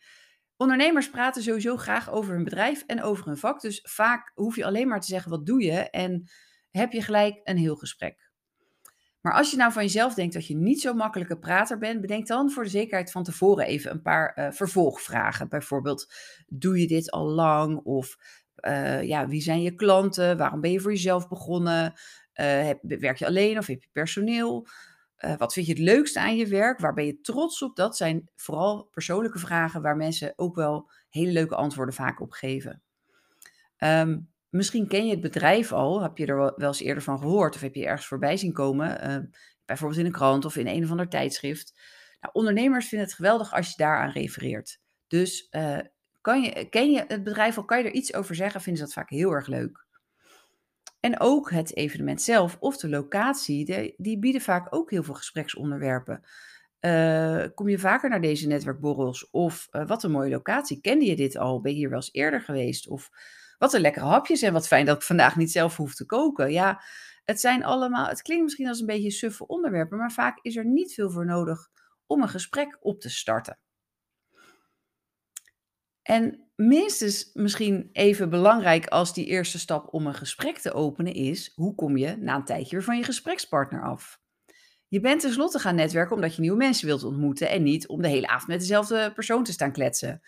Ondernemers 0.58 1.10
praten 1.10 1.44
sowieso 1.44 1.78
graag 1.78 2.12
over 2.12 2.34
hun 2.34 2.44
bedrijf 2.44 2.84
en 2.88 3.02
over 3.02 3.26
hun 3.26 3.38
vak. 3.38 3.62
Dus 3.62 3.80
vaak 3.84 4.32
hoef 4.34 4.56
je 4.56 4.66
alleen 4.66 4.88
maar 4.88 5.00
te 5.00 5.08
zeggen: 5.08 5.32
wat 5.32 5.46
doe 5.46 5.64
je? 5.64 5.90
En 5.90 6.30
heb 6.72 6.92
je 6.92 7.02
gelijk 7.02 7.40
een 7.44 7.58
heel 7.58 7.76
gesprek. 7.76 8.32
Maar 9.22 9.34
als 9.34 9.52
je 9.52 9.58
nou 9.58 9.72
van 9.72 9.84
jezelf 9.84 10.14
denkt 10.14 10.34
dat 10.34 10.48
je 10.48 10.56
niet 10.56 10.82
zo 10.82 10.94
makkelijke 10.94 11.40
prater 11.40 11.78
bent, 11.78 12.02
bedenk 12.02 12.28
dan 12.28 12.52
voor 12.52 12.64
de 12.64 12.70
zekerheid 12.70 13.12
van 13.12 13.24
tevoren 13.24 13.66
even 13.66 13.92
een 13.92 14.02
paar 14.02 14.38
uh, 14.40 14.52
vervolgvragen. 14.52 15.50
Bijvoorbeeld: 15.50 16.14
doe 16.48 16.80
je 16.80 16.88
dit 16.88 17.12
al 17.12 17.26
lang? 17.26 17.78
Of 17.78 18.18
uh, 18.68 19.04
ja, 19.04 19.28
wie 19.28 19.42
zijn 19.42 19.62
je 19.62 19.76
klanten? 19.76 20.38
Waarom 20.38 20.62
ben 20.62 20.72
je 20.72 20.80
voor 20.80 20.92
jezelf 20.92 21.28
begonnen? 21.28 21.94
Heb, 22.34 22.80
werk 22.82 23.18
je 23.18 23.26
alleen 23.26 23.58
of 23.58 23.68
heb 23.68 23.82
je 23.82 23.90
personeel? 23.92 24.68
Uh, 25.26 25.38
wat 25.38 25.54
vind 25.54 25.66
je 25.66 25.72
het 25.72 25.82
leukste 25.82 26.20
aan 26.20 26.36
je 26.36 26.48
werk? 26.48 26.80
Waar 26.80 26.94
ben 26.94 27.06
je 27.06 27.22
trots 27.22 27.62
op? 27.62 27.76
Dat 27.76 27.98
zijn 27.98 28.30
vooral 28.36 28.84
persoonlijke 28.92 29.40
vragen 29.40 29.82
waar 29.82 29.96
mensen 29.96 30.34
ook 30.36 30.56
wel 30.56 30.92
hele 31.10 31.32
leuke 31.32 31.56
antwoorden 31.56 31.96
vaak 31.96 32.22
op 32.22 32.32
geven. 32.32 32.82
Um, 33.78 34.32
misschien 34.50 34.88
ken 34.88 35.06
je 35.06 35.12
het 35.12 35.22
bedrijf 35.22 35.72
al, 35.72 36.02
heb 36.02 36.18
je 36.18 36.26
er 36.26 36.38
wel, 36.38 36.54
eens 36.58 36.80
eerder 36.80 37.04
van 37.04 37.20
gehoord 37.20 37.56
of 37.56 37.62
heb 37.62 37.76
je 37.76 37.86
ergens 37.86 38.08
voorbij 38.08 38.38
zien 38.38 38.54
komen, 38.54 39.10
uh, 39.10 39.18
bijvoorbeeld 39.66 40.00
in 40.00 40.06
een 40.06 40.12
krant 40.12 40.46
of 40.46 40.56
in 40.56 40.68
een 40.68 40.84
of 40.84 40.92
ander 40.92 41.10
tijdschrift. 41.10 41.74
Nou, 42.20 42.34
ondernemers 42.34 42.88
vinden 42.88 43.08
het 43.08 43.16
geweldig 43.16 43.54
als 43.54 43.70
je 43.70 43.74
daaraan 43.76 44.12
refereert. 44.12 44.82
Dus 45.08 45.50
kan 46.24 46.42
je, 46.42 46.70
ken 46.70 46.92
je 46.92 47.04
het 47.08 47.24
bedrijf 47.24 47.58
al, 47.58 47.66
kan 47.66 47.78
je 47.78 47.84
er 47.84 47.92
iets 47.92 48.14
over 48.14 48.36
zeggen, 48.36 48.62
vinden 48.62 48.82
ze 48.82 48.88
dat 48.88 49.04
vaak 49.04 49.10
heel 49.10 49.32
erg 49.32 49.48
leuk. 49.48 49.86
En 51.00 51.20
ook 51.20 51.52
het 51.52 51.76
evenement 51.76 52.22
zelf 52.22 52.58
of 52.60 52.78
de 52.78 52.90
locatie, 52.90 53.94
die, 53.98 54.20
bieden 54.20 54.42
vaak 54.42 54.76
ook 54.76 54.92
heel 54.92 55.04
veel 55.04 55.14
gespreksonderwerpen. 55.14 56.24
Uh, 56.82 57.46
kom 57.56 57.70
je 57.70 57.80
vaker 57.80 58.10
naar 58.10 58.22
deze 58.22 58.48
netwerkborrels? 58.48 59.30
Of 59.30 59.68
uh, 59.72 59.88
wat 59.88 60.04
een 60.04 60.12
mooie 60.12 60.30
locatie. 60.30 60.82
Kende 60.82 61.06
je 61.06 61.16
dit 61.16 61.38
al? 61.38 61.62
Ben 61.62 61.72
je 61.72 61.78
hier 61.78 61.90
wel 61.90 61.98
eens 61.98 62.14
eerder 62.14 62.42
geweest? 62.42 62.88
Of 62.88 63.10
wat 63.58 63.74
een 63.74 63.82
lekkere 63.82 64.06
hapjes 64.06 64.42
en 64.42 64.54
wat 64.54 64.68
fijn 64.68 64.86
dat 64.86 64.96
ik 64.96 65.02
vandaag 65.02 65.36
niet 65.36 65.52
zelf 65.52 65.78
hoef 65.78 65.96
te 65.96 66.06
koken. 66.06 66.52
Ja, 66.52 66.82
het 67.26 67.40
zijn 67.40 67.64
allemaal, 67.64 68.08
het 68.08 68.22
klinkt 68.22 68.44
misschien 68.44 68.68
als 68.68 68.80
een 68.80 68.86
beetje 68.86 69.12
suffe 69.12 69.48
onderwerpen, 69.48 69.98
maar 69.98 70.12
vaak 70.12 70.40
is 70.42 70.56
er 70.56 70.66
niet 70.66 70.94
veel 70.94 71.12
voor 71.12 71.26
nodig 71.26 71.70
om 72.06 72.22
een 72.22 72.30
gesprek 72.30 72.78
op 72.82 73.00
te 73.00 73.10
starten. 73.10 73.58
En 76.04 76.52
minstens 76.56 77.30
misschien 77.34 77.90
even 77.92 78.30
belangrijk 78.30 78.88
als 78.88 79.14
die 79.14 79.26
eerste 79.26 79.60
stap 79.60 79.94
om 79.94 80.08
een 80.08 80.14
gesprek 80.14 80.58
te 80.58 80.74
openen 80.74 81.14
is, 81.14 81.52
hoe 81.56 81.76
kom 81.76 81.98
je 81.98 82.16
na 82.18 82.36
een 82.36 82.46
tijdje 82.46 82.76
weer 82.76 82.86
van 82.86 82.98
je 82.98 83.04
gesprekspartner 83.04 83.84
af? 83.84 84.22
Je 84.88 85.00
bent 85.00 85.22
tenslotte 85.22 85.60
gaan 85.60 85.76
netwerken 85.76 86.16
omdat 86.16 86.36
je 86.36 86.42
nieuwe 86.42 86.58
mensen 86.58 86.86
wilt 86.86 87.04
ontmoeten 87.04 87.50
en 87.50 87.64
niet 87.64 87.88
om 87.88 88.02
de 88.02 88.08
hele 88.08 88.28
avond 88.28 88.48
met 88.48 88.60
dezelfde 88.60 89.12
persoon 89.14 89.44
te 89.44 89.52
staan 89.52 89.72
kletsen. 89.72 90.22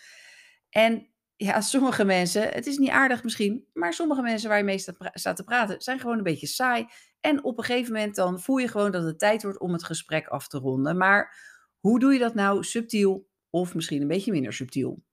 En 0.70 1.08
ja, 1.36 1.62
sommige 1.62 2.06
mensen, 2.06 2.50
het 2.50 2.66
is 2.66 2.78
niet 2.78 2.90
aardig 2.90 3.24
misschien, 3.24 3.68
maar 3.74 3.94
sommige 3.94 4.22
mensen 4.22 4.50
waar 4.50 4.58
je 4.58 4.64
mee 4.64 4.78
staat 5.14 5.36
te 5.36 5.44
praten 5.44 5.82
zijn 5.82 6.00
gewoon 6.00 6.18
een 6.18 6.24
beetje 6.24 6.48
saai. 6.48 6.88
En 7.20 7.44
op 7.44 7.58
een 7.58 7.64
gegeven 7.64 7.94
moment 7.94 8.16
dan 8.16 8.42
voel 8.42 8.58
je 8.58 8.68
gewoon 8.68 8.92
dat 8.92 9.04
het 9.04 9.20
tijd 9.20 9.44
wordt 9.44 9.60
om 9.60 9.74
het 9.74 9.84
gesprek 9.84 10.28
af 10.28 10.48
te 10.48 10.58
ronden. 10.58 10.98
Maar 10.98 11.38
hoe 11.80 12.00
doe 12.00 12.14
je 12.14 12.20
dat 12.20 12.36
nou 12.36 12.64
subtiel 12.64 13.30
of 13.50 13.76
misschien 13.76 14.02
een 14.02 14.08
beetje 14.08 14.32
minder 14.32 14.54
subtiel? 14.54 15.04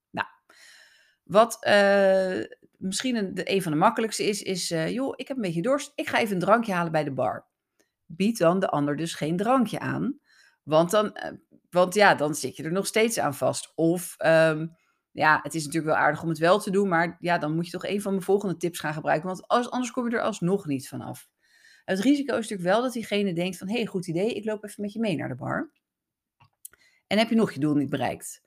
Wat 1.23 1.57
uh, 1.67 2.43
misschien 2.77 3.15
een, 3.15 3.31
een 3.43 3.61
van 3.61 3.71
de 3.71 3.77
makkelijkste 3.77 4.23
is, 4.23 4.41
is, 4.41 4.71
uh, 4.71 4.89
joh, 4.89 5.13
ik 5.15 5.27
heb 5.27 5.37
een 5.37 5.43
beetje 5.43 5.61
dorst, 5.61 5.91
ik 5.95 6.07
ga 6.07 6.19
even 6.19 6.33
een 6.33 6.41
drankje 6.41 6.73
halen 6.73 6.91
bij 6.91 7.03
de 7.03 7.13
bar. 7.13 7.45
Bied 8.05 8.37
dan 8.37 8.59
de 8.59 8.69
ander 8.69 8.95
dus 8.95 9.13
geen 9.13 9.37
drankje 9.37 9.79
aan, 9.79 10.19
want 10.63 10.91
dan, 10.91 11.05
uh, 11.05 11.31
want 11.69 11.93
ja, 11.93 12.15
dan 12.15 12.35
zit 12.35 12.55
je 12.55 12.63
er 12.63 12.71
nog 12.71 12.87
steeds 12.87 13.19
aan 13.19 13.35
vast. 13.35 13.71
Of, 13.75 14.15
um, 14.25 14.75
ja, 15.11 15.39
het 15.43 15.55
is 15.55 15.65
natuurlijk 15.65 15.93
wel 15.93 16.03
aardig 16.03 16.23
om 16.23 16.29
het 16.29 16.37
wel 16.37 16.59
te 16.59 16.71
doen, 16.71 16.87
maar 16.87 17.17
ja, 17.19 17.37
dan 17.37 17.55
moet 17.55 17.65
je 17.65 17.71
toch 17.71 17.85
een 17.85 18.01
van 18.01 18.11
mijn 18.11 18.23
volgende 18.23 18.57
tips 18.57 18.79
gaan 18.79 18.93
gebruiken, 18.93 19.27
want 19.27 19.47
als, 19.47 19.69
anders 19.69 19.91
kom 19.91 20.09
je 20.09 20.15
er 20.15 20.21
alsnog 20.21 20.65
niet 20.65 20.87
vanaf. 20.87 21.27
Het 21.85 21.99
risico 21.99 22.37
is 22.37 22.49
natuurlijk 22.49 22.69
wel 22.69 22.81
dat 22.81 22.93
diegene 22.93 23.33
denkt 23.33 23.57
van, 23.57 23.67
hé, 23.67 23.75
hey, 23.75 23.85
goed 23.85 24.07
idee, 24.07 24.33
ik 24.33 24.45
loop 24.45 24.63
even 24.63 24.81
met 24.81 24.93
je 24.93 24.99
mee 24.99 25.15
naar 25.15 25.27
de 25.27 25.35
bar. 25.35 25.71
En 27.07 27.17
heb 27.17 27.29
je 27.29 27.35
nog 27.35 27.51
je 27.51 27.59
doel 27.59 27.75
niet 27.75 27.89
bereikt. 27.89 28.41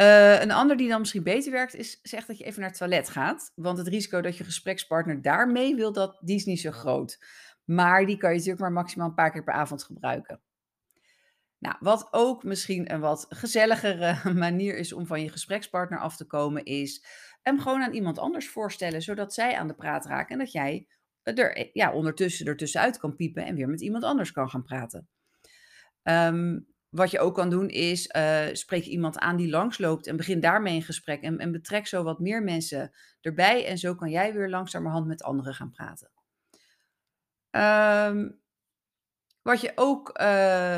Uh, 0.00 0.40
een 0.40 0.50
ander 0.50 0.76
die 0.76 0.88
dan 0.88 0.98
misschien 0.98 1.22
beter 1.22 1.52
werkt, 1.52 1.74
is 1.74 1.98
zegt 2.02 2.26
dat 2.26 2.38
je 2.38 2.44
even 2.44 2.60
naar 2.60 2.68
het 2.68 2.78
toilet 2.78 3.08
gaat. 3.08 3.52
Want 3.54 3.78
het 3.78 3.88
risico 3.88 4.20
dat 4.20 4.36
je 4.36 4.44
gesprekspartner 4.44 5.22
daarmee 5.22 5.74
wil, 5.74 5.92
dat, 5.92 6.18
die 6.20 6.36
is 6.36 6.44
niet 6.44 6.60
zo 6.60 6.70
groot. 6.70 7.18
Maar 7.64 8.06
die 8.06 8.16
kan 8.16 8.30
je 8.30 8.36
natuurlijk 8.36 8.62
maar 8.62 8.72
maximaal 8.72 9.08
een 9.08 9.14
paar 9.14 9.30
keer 9.30 9.44
per 9.44 9.54
avond 9.54 9.84
gebruiken. 9.84 10.40
Nou, 11.58 11.76
wat 11.80 12.08
ook 12.10 12.44
misschien 12.44 12.92
een 12.92 13.00
wat 13.00 13.26
gezelligere 13.28 14.32
manier 14.34 14.76
is 14.76 14.92
om 14.92 15.06
van 15.06 15.22
je 15.22 15.28
gesprekspartner 15.28 16.00
af 16.00 16.16
te 16.16 16.26
komen, 16.26 16.64
is 16.64 17.04
hem 17.42 17.60
gewoon 17.60 17.82
aan 17.82 17.94
iemand 17.94 18.18
anders 18.18 18.48
voorstellen, 18.48 19.02
zodat 19.02 19.34
zij 19.34 19.56
aan 19.56 19.68
de 19.68 19.74
praat 19.74 20.06
raken 20.06 20.32
en 20.32 20.38
dat 20.38 20.52
jij 20.52 20.86
er 21.22 21.70
ja, 21.72 21.92
ondertussen 21.92 22.46
ertussenuit 22.46 22.98
kan 22.98 23.16
piepen 23.16 23.44
en 23.44 23.54
weer 23.54 23.68
met 23.68 23.80
iemand 23.80 24.04
anders 24.04 24.32
kan 24.32 24.50
gaan 24.50 24.62
praten. 24.62 25.08
Um, 26.02 26.66
wat 26.88 27.10
je 27.10 27.18
ook 27.18 27.34
kan 27.34 27.50
doen 27.50 27.68
is, 27.68 28.10
uh, 28.16 28.46
spreek 28.52 28.84
iemand 28.84 29.18
aan 29.18 29.36
die 29.36 29.50
langsloopt 29.50 30.06
en 30.06 30.16
begin 30.16 30.40
daarmee 30.40 30.74
een 30.74 30.82
gesprek. 30.82 31.22
En, 31.22 31.38
en 31.38 31.52
betrek 31.52 31.86
zo 31.86 32.02
wat 32.02 32.18
meer 32.18 32.42
mensen 32.42 32.92
erbij. 33.20 33.66
En 33.66 33.78
zo 33.78 33.94
kan 33.94 34.10
jij 34.10 34.32
weer 34.32 34.48
langzamerhand 34.48 35.06
met 35.06 35.22
anderen 35.22 35.54
gaan 35.54 35.70
praten. 35.70 36.10
Um, 37.50 38.40
wat 39.42 39.60
je 39.60 39.72
ook, 39.74 40.18
uh, 40.20 40.26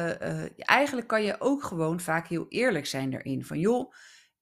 uh, 0.08 0.44
eigenlijk 0.56 1.06
kan 1.06 1.22
je 1.22 1.40
ook 1.40 1.62
gewoon 1.62 2.00
vaak 2.00 2.26
heel 2.26 2.46
eerlijk 2.48 2.86
zijn 2.86 3.12
erin. 3.12 3.44
Van 3.44 3.58
joh, 3.58 3.92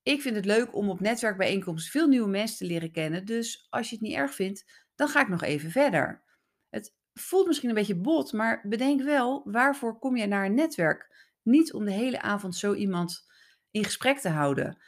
ik 0.02 0.22
vind 0.22 0.36
het 0.36 0.44
leuk 0.44 0.74
om 0.74 0.90
op 0.90 1.00
netwerkbijeenkomsten 1.00 1.90
veel 1.90 2.08
nieuwe 2.08 2.28
mensen 2.28 2.56
te 2.56 2.64
leren 2.64 2.92
kennen. 2.92 3.24
Dus 3.24 3.66
als 3.70 3.88
je 3.88 3.94
het 3.94 4.04
niet 4.04 4.16
erg 4.16 4.34
vindt, 4.34 4.86
dan 4.94 5.08
ga 5.08 5.20
ik 5.20 5.28
nog 5.28 5.42
even 5.42 5.70
verder. 5.70 6.22
Het 6.68 6.94
voelt 7.14 7.46
misschien 7.46 7.68
een 7.68 7.74
beetje 7.74 8.00
bot, 8.00 8.32
maar 8.32 8.64
bedenk 8.68 9.02
wel, 9.02 9.42
waarvoor 9.44 9.98
kom 9.98 10.16
je 10.16 10.26
naar 10.26 10.44
een 10.44 10.54
netwerk? 10.54 11.17
Niet 11.42 11.72
om 11.72 11.84
de 11.84 11.90
hele 11.90 12.20
avond 12.20 12.56
zo 12.56 12.74
iemand 12.74 13.26
in 13.70 13.84
gesprek 13.84 14.18
te 14.18 14.28
houden. 14.28 14.78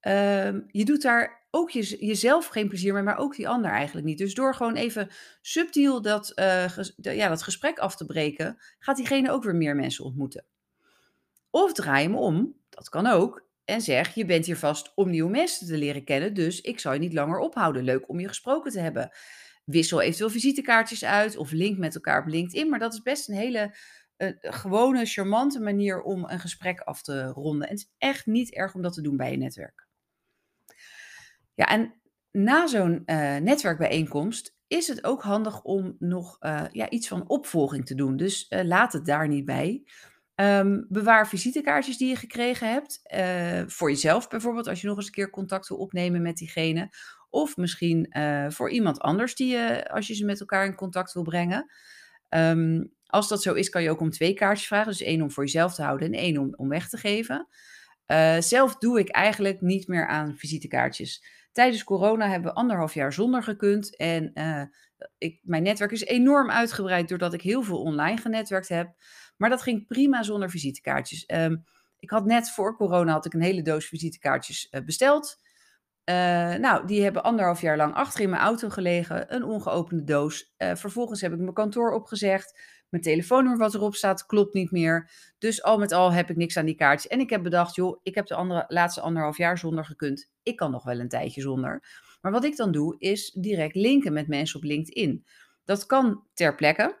Ehm, 0.00 0.60
je 0.66 0.84
doet 0.84 1.02
daar 1.02 1.46
ook 1.50 1.70
jezelf 1.70 2.46
geen 2.46 2.68
plezier 2.68 2.92
mee, 2.92 3.02
maar 3.02 3.18
ook 3.18 3.36
die 3.36 3.48
ander 3.48 3.70
eigenlijk 3.70 4.06
niet. 4.06 4.18
Dus 4.18 4.34
door 4.34 4.54
gewoon 4.54 4.74
even 4.74 5.10
subtiel 5.42 6.02
dat, 6.02 6.32
uh, 6.34 6.66
ja, 6.96 7.28
dat 7.28 7.42
gesprek 7.42 7.78
af 7.78 7.96
te 7.96 8.06
breken, 8.06 8.58
gaat 8.78 8.96
diegene 8.96 9.30
ook 9.30 9.44
weer 9.44 9.54
meer 9.54 9.76
mensen 9.76 10.04
ontmoeten. 10.04 10.44
Of 11.50 11.72
draai 11.72 12.04
hem 12.04 12.16
om, 12.16 12.54
dat 12.68 12.88
kan 12.88 13.06
ook, 13.06 13.48
en 13.68 13.80
zeg: 13.80 14.14
Je 14.14 14.24
bent 14.24 14.46
hier 14.46 14.56
vast 14.56 14.92
om 14.94 15.10
nieuwe 15.10 15.30
mensen 15.30 15.66
te 15.66 15.76
leren 15.76 16.04
kennen, 16.04 16.34
dus 16.34 16.60
ik 16.60 16.80
zal 16.80 16.92
je 16.92 16.98
niet 16.98 17.12
langer 17.12 17.38
ophouden. 17.38 17.84
Leuk 17.84 18.08
om 18.08 18.20
je 18.20 18.28
gesproken 18.28 18.70
te 18.70 18.80
hebben. 18.80 19.10
Wissel 19.64 20.00
eventueel 20.00 20.30
visitekaartjes 20.30 21.04
uit 21.04 21.36
of 21.36 21.50
link 21.50 21.78
met 21.78 21.94
elkaar 21.94 22.20
op 22.20 22.26
LinkedIn. 22.26 22.68
Maar 22.68 22.78
dat 22.78 22.92
is 22.92 23.02
best 23.02 23.28
een 23.28 23.34
hele 23.34 23.76
een 24.18 24.38
gewone, 24.40 25.06
charmante 25.06 25.60
manier 25.60 26.02
om 26.02 26.24
een 26.28 26.40
gesprek 26.40 26.80
af 26.80 27.02
te 27.02 27.26
ronden. 27.26 27.68
En 27.68 27.74
het 27.74 27.82
is 27.82 27.92
echt 27.98 28.26
niet 28.26 28.54
erg 28.54 28.74
om 28.74 28.82
dat 28.82 28.94
te 28.94 29.02
doen 29.02 29.16
bij 29.16 29.30
je 29.30 29.36
netwerk. 29.36 29.86
Ja, 31.54 31.66
en 31.66 32.00
na 32.30 32.66
zo'n 32.66 33.02
uh, 33.06 33.36
netwerkbijeenkomst 33.36 34.56
is 34.66 34.88
het 34.88 35.04
ook 35.04 35.22
handig 35.22 35.62
om 35.62 35.96
nog 35.98 36.36
uh, 36.40 36.64
ja, 36.72 36.90
iets 36.90 37.08
van 37.08 37.28
opvolging 37.28 37.86
te 37.86 37.94
doen. 37.94 38.16
Dus 38.16 38.46
uh, 38.50 38.62
laat 38.62 38.92
het 38.92 39.06
daar 39.06 39.28
niet 39.28 39.44
bij. 39.44 39.82
Um, 40.34 40.86
bewaar 40.88 41.28
visitekaartjes 41.28 41.96
die 41.96 42.08
je 42.08 42.16
gekregen 42.16 42.72
hebt. 42.72 43.00
voor 43.72 43.90
jezelf 43.90 44.28
bijvoorbeeld, 44.28 44.66
als 44.66 44.80
je 44.80 44.86
nog 44.86 44.96
eens 44.96 45.06
een 45.06 45.12
keer 45.12 45.30
contact 45.30 45.68
wil 45.68 45.78
opnemen 45.78 46.22
met 46.22 46.36
diegene. 46.36 46.90
Of 47.30 47.56
misschien 47.56 48.14
voor 48.48 48.70
iemand 48.70 49.00
anders 49.00 49.34
die 49.34 49.48
je, 49.48 49.90
als 49.90 50.06
je 50.06 50.14
ze 50.14 50.24
met 50.24 50.40
elkaar 50.40 50.66
in 50.66 50.74
contact 50.74 51.12
wil 51.12 51.22
brengen. 51.22 51.70
Um, 52.28 52.96
als 53.10 53.28
dat 53.28 53.42
zo 53.42 53.54
is, 53.54 53.68
kan 53.68 53.82
je 53.82 53.90
ook 53.90 54.00
om 54.00 54.10
twee 54.10 54.34
kaartjes 54.34 54.66
vragen. 54.66 54.90
Dus 54.90 55.02
één 55.02 55.22
om 55.22 55.30
voor 55.30 55.44
jezelf 55.44 55.74
te 55.74 55.82
houden 55.82 56.06
en 56.06 56.18
één 56.18 56.38
om, 56.38 56.54
om 56.56 56.68
weg 56.68 56.88
te 56.88 56.96
geven. 56.96 57.48
Uh, 58.06 58.36
zelf 58.38 58.76
doe 58.76 58.98
ik 58.98 59.08
eigenlijk 59.08 59.60
niet 59.60 59.88
meer 59.88 60.06
aan 60.06 60.36
visitekaartjes. 60.36 61.24
Tijdens 61.52 61.84
corona 61.84 62.28
hebben 62.28 62.50
we 62.50 62.56
anderhalf 62.56 62.94
jaar 62.94 63.12
zonder 63.12 63.42
gekund. 63.42 63.96
En 63.96 64.30
uh, 64.34 64.62
ik, 65.18 65.40
mijn 65.42 65.62
netwerk 65.62 65.90
is 65.90 66.04
enorm 66.04 66.50
uitgebreid 66.50 67.08
doordat 67.08 67.32
ik 67.32 67.42
heel 67.42 67.62
veel 67.62 67.82
online 67.82 68.16
genetwerkt 68.16 68.68
heb. 68.68 68.94
Maar 69.36 69.50
dat 69.50 69.62
ging 69.62 69.86
prima 69.86 70.22
zonder 70.22 70.50
visitekaartjes. 70.50 71.24
Um, 71.26 71.64
ik 71.98 72.10
had 72.10 72.24
net 72.24 72.50
voor 72.50 72.76
corona 72.76 73.12
had 73.12 73.26
ik 73.26 73.34
een 73.34 73.42
hele 73.42 73.62
doos 73.62 73.86
visitekaartjes 73.86 74.68
uh, 74.70 74.80
besteld. 74.84 75.36
Nou, 76.58 76.86
die 76.86 77.02
hebben 77.02 77.22
anderhalf 77.22 77.60
jaar 77.60 77.76
lang 77.76 77.94
achter 77.94 78.20
in 78.20 78.30
mijn 78.30 78.42
auto 78.42 78.68
gelegen. 78.68 79.34
Een 79.34 79.44
ongeopende 79.44 80.04
doos. 80.04 80.54
Vervolgens 80.56 81.20
heb 81.20 81.32
ik 81.32 81.38
mijn 81.38 81.52
kantoor 81.52 81.92
opgezegd. 81.92 82.60
Mijn 82.88 83.02
telefoonnummer 83.02 83.58
wat 83.58 83.74
erop 83.74 83.94
staat 83.94 84.26
klopt 84.26 84.54
niet 84.54 84.70
meer. 84.70 85.10
Dus 85.38 85.62
al 85.62 85.78
met 85.78 85.92
al 85.92 86.12
heb 86.12 86.30
ik 86.30 86.36
niks 86.36 86.56
aan 86.56 86.66
die 86.66 86.74
kaartjes. 86.74 87.10
En 87.10 87.20
ik 87.20 87.30
heb 87.30 87.42
bedacht, 87.42 87.74
joh, 87.74 88.00
ik 88.02 88.14
heb 88.14 88.26
de 88.26 88.34
andere, 88.34 88.64
laatste 88.68 89.00
anderhalf 89.00 89.36
jaar 89.36 89.58
zonder 89.58 89.84
gekund. 89.84 90.30
Ik 90.42 90.56
kan 90.56 90.70
nog 90.70 90.84
wel 90.84 91.00
een 91.00 91.08
tijdje 91.08 91.40
zonder. 91.40 91.82
Maar 92.20 92.32
wat 92.32 92.44
ik 92.44 92.56
dan 92.56 92.72
doe, 92.72 92.96
is 92.98 93.30
direct 93.30 93.74
linken 93.74 94.12
met 94.12 94.28
mensen 94.28 94.56
op 94.56 94.64
LinkedIn. 94.64 95.24
Dat 95.64 95.86
kan 95.86 96.24
ter 96.34 96.54
plekke. 96.54 97.00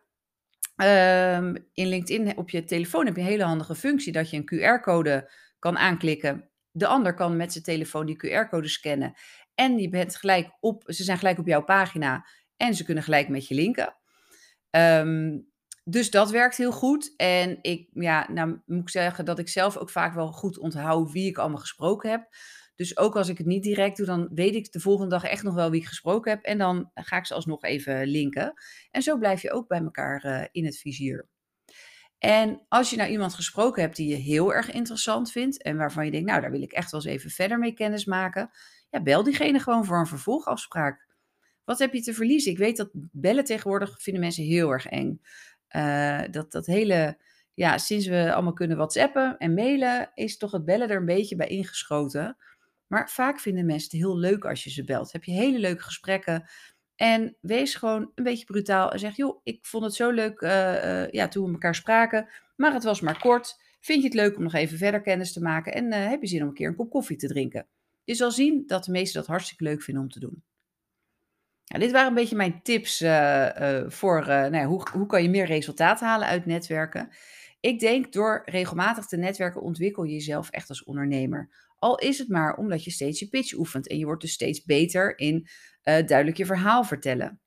Um, 0.76 1.56
in 1.72 1.86
LinkedIn 1.86 2.36
op 2.36 2.50
je 2.50 2.64
telefoon 2.64 3.06
heb 3.06 3.16
je 3.16 3.20
een 3.20 3.26
hele 3.26 3.44
handige 3.44 3.74
functie 3.74 4.12
dat 4.12 4.30
je 4.30 4.36
een 4.36 4.78
QR-code 4.78 5.30
kan 5.58 5.78
aanklikken. 5.78 6.50
De 6.70 6.86
ander 6.86 7.14
kan 7.14 7.36
met 7.36 7.52
zijn 7.52 7.64
telefoon 7.64 8.06
die 8.06 8.16
QR-code 8.16 8.68
scannen. 8.68 9.14
En 9.54 9.78
je 9.78 9.88
bent 9.88 10.16
gelijk 10.16 10.56
op, 10.60 10.82
ze 10.86 11.04
zijn 11.04 11.18
gelijk 11.18 11.38
op 11.38 11.46
jouw 11.46 11.64
pagina 11.64 12.26
en 12.56 12.74
ze 12.74 12.84
kunnen 12.84 13.02
gelijk 13.02 13.28
met 13.28 13.48
je 13.48 13.54
linken. 13.54 13.96
Um, 14.70 15.48
dus 15.90 16.10
dat 16.10 16.30
werkt 16.30 16.56
heel 16.56 16.72
goed. 16.72 17.14
En 17.16 17.58
ik, 17.62 17.88
ja, 17.92 18.26
nou 18.30 18.60
moet 18.66 18.80
ik 18.82 18.88
zeggen 18.88 19.24
dat 19.24 19.38
ik 19.38 19.48
zelf 19.48 19.76
ook 19.76 19.90
vaak 19.90 20.14
wel 20.14 20.32
goed 20.32 20.58
onthoud 20.58 21.12
wie 21.12 21.28
ik 21.28 21.38
allemaal 21.38 21.58
gesproken 21.58 22.10
heb. 22.10 22.28
Dus 22.74 22.96
ook 22.96 23.16
als 23.16 23.28
ik 23.28 23.38
het 23.38 23.46
niet 23.46 23.62
direct 23.62 23.96
doe, 23.96 24.06
dan 24.06 24.28
weet 24.34 24.54
ik 24.54 24.72
de 24.72 24.80
volgende 24.80 25.10
dag 25.10 25.24
echt 25.24 25.42
nog 25.42 25.54
wel 25.54 25.70
wie 25.70 25.80
ik 25.80 25.86
gesproken 25.86 26.30
heb. 26.30 26.42
En 26.42 26.58
dan 26.58 26.90
ga 26.94 27.16
ik 27.16 27.26
ze 27.26 27.34
alsnog 27.34 27.62
even 27.62 28.06
linken. 28.06 28.54
En 28.90 29.02
zo 29.02 29.18
blijf 29.18 29.42
je 29.42 29.52
ook 29.52 29.68
bij 29.68 29.80
elkaar 29.80 30.24
uh, 30.24 30.44
in 30.52 30.64
het 30.64 30.78
vizier. 30.78 31.28
En 32.18 32.64
als 32.68 32.90
je 32.90 32.96
nou 32.96 33.10
iemand 33.10 33.34
gesproken 33.34 33.82
hebt 33.82 33.96
die 33.96 34.08
je 34.08 34.14
heel 34.14 34.54
erg 34.54 34.70
interessant 34.70 35.30
vindt 35.30 35.62
en 35.62 35.76
waarvan 35.76 36.04
je 36.04 36.10
denkt, 36.10 36.26
nou 36.26 36.40
daar 36.40 36.50
wil 36.50 36.62
ik 36.62 36.72
echt 36.72 36.90
wel 36.90 37.00
eens 37.00 37.10
even 37.10 37.30
verder 37.30 37.58
mee 37.58 37.74
kennis 37.74 38.04
maken, 38.04 38.50
ja, 38.90 39.02
bel 39.02 39.22
diegene 39.22 39.60
gewoon 39.60 39.84
voor 39.84 39.98
een 39.98 40.06
vervolgafspraak. 40.06 41.06
Wat 41.64 41.78
heb 41.78 41.92
je 41.92 42.02
te 42.02 42.14
verliezen? 42.14 42.52
Ik 42.52 42.58
weet 42.58 42.76
dat 42.76 42.90
bellen 42.92 43.44
tegenwoordig 43.44 44.02
vinden 44.02 44.22
mensen 44.22 44.44
heel 44.44 44.70
erg 44.70 44.86
eng. 44.86 45.20
Uh, 45.76 46.20
dat, 46.30 46.52
dat 46.52 46.66
hele, 46.66 47.18
ja, 47.54 47.78
sinds 47.78 48.06
we 48.06 48.32
allemaal 48.32 48.52
kunnen 48.52 48.76
whatsappen 48.76 49.38
en 49.38 49.54
mailen, 49.54 50.10
is 50.14 50.36
toch 50.36 50.52
het 50.52 50.64
bellen 50.64 50.88
er 50.88 50.96
een 50.96 51.04
beetje 51.04 51.36
bij 51.36 51.46
ingeschoten. 51.46 52.36
Maar 52.86 53.10
vaak 53.10 53.40
vinden 53.40 53.66
mensen 53.66 53.90
het 53.90 54.06
heel 54.06 54.18
leuk 54.18 54.44
als 54.44 54.64
je 54.64 54.70
ze 54.70 54.84
belt. 54.84 55.12
Heb 55.12 55.24
je 55.24 55.32
hele 55.32 55.58
leuke 55.58 55.82
gesprekken. 55.82 56.48
En 56.96 57.36
wees 57.40 57.74
gewoon 57.74 58.10
een 58.14 58.24
beetje 58.24 58.44
brutaal 58.44 58.92
en 58.92 58.98
zeg: 58.98 59.16
Joh, 59.16 59.40
ik 59.42 59.66
vond 59.66 59.84
het 59.84 59.94
zo 59.94 60.10
leuk 60.10 60.40
uh, 60.40 60.50
uh, 60.50 61.10
ja, 61.10 61.28
toen 61.28 61.44
we 61.44 61.52
elkaar 61.52 61.74
spraken, 61.74 62.28
maar 62.56 62.72
het 62.72 62.84
was 62.84 63.00
maar 63.00 63.18
kort. 63.18 63.66
Vind 63.80 64.02
je 64.02 64.08
het 64.08 64.16
leuk 64.16 64.36
om 64.36 64.42
nog 64.42 64.54
even 64.54 64.78
verder 64.78 65.00
kennis 65.00 65.32
te 65.32 65.42
maken? 65.42 65.74
En 65.74 65.92
heb 65.92 66.20
je 66.20 66.26
zin 66.26 66.42
om 66.42 66.48
een 66.48 66.54
keer 66.54 66.68
een 66.68 66.76
kop 66.76 66.90
koffie 66.90 67.16
te 67.16 67.26
drinken? 67.26 67.66
Je 68.04 68.14
zal 68.14 68.30
zien 68.30 68.66
dat 68.66 68.84
de 68.84 68.90
meesten 68.90 69.20
dat 69.20 69.30
hartstikke 69.30 69.64
leuk 69.64 69.82
vinden 69.82 70.02
om 70.02 70.08
te 70.08 70.20
doen. 70.20 70.42
Dit 71.68 71.92
waren 71.92 72.08
een 72.08 72.14
beetje 72.14 72.36
mijn 72.36 72.62
tips 72.62 73.02
uh, 73.02 73.46
uh, 73.60 73.84
voor 73.86 74.20
uh, 74.20 74.26
nou 74.26 74.56
ja, 74.56 74.64
hoe, 74.64 74.88
hoe 74.92 75.06
kan 75.06 75.22
je 75.22 75.30
meer 75.30 75.46
resultaat 75.46 76.00
halen 76.00 76.28
uit 76.28 76.46
netwerken. 76.46 77.08
Ik 77.60 77.80
denk 77.80 78.12
door 78.12 78.42
regelmatig 78.44 79.06
te 79.06 79.16
netwerken 79.16 79.60
ontwikkel 79.60 80.02
je 80.02 80.12
jezelf 80.12 80.50
echt 80.50 80.68
als 80.68 80.84
ondernemer. 80.84 81.48
Al 81.78 81.98
is 81.98 82.18
het 82.18 82.28
maar 82.28 82.56
omdat 82.56 82.84
je 82.84 82.90
steeds 82.90 83.20
je 83.20 83.28
pitch 83.28 83.52
oefent 83.52 83.88
en 83.88 83.98
je 83.98 84.04
wordt 84.04 84.22
dus 84.22 84.32
steeds 84.32 84.64
beter 84.64 85.18
in 85.18 85.48
duidelijk 85.82 86.36
je 86.36 86.46
verhaal 86.46 86.84
vertellen. 86.84 87.40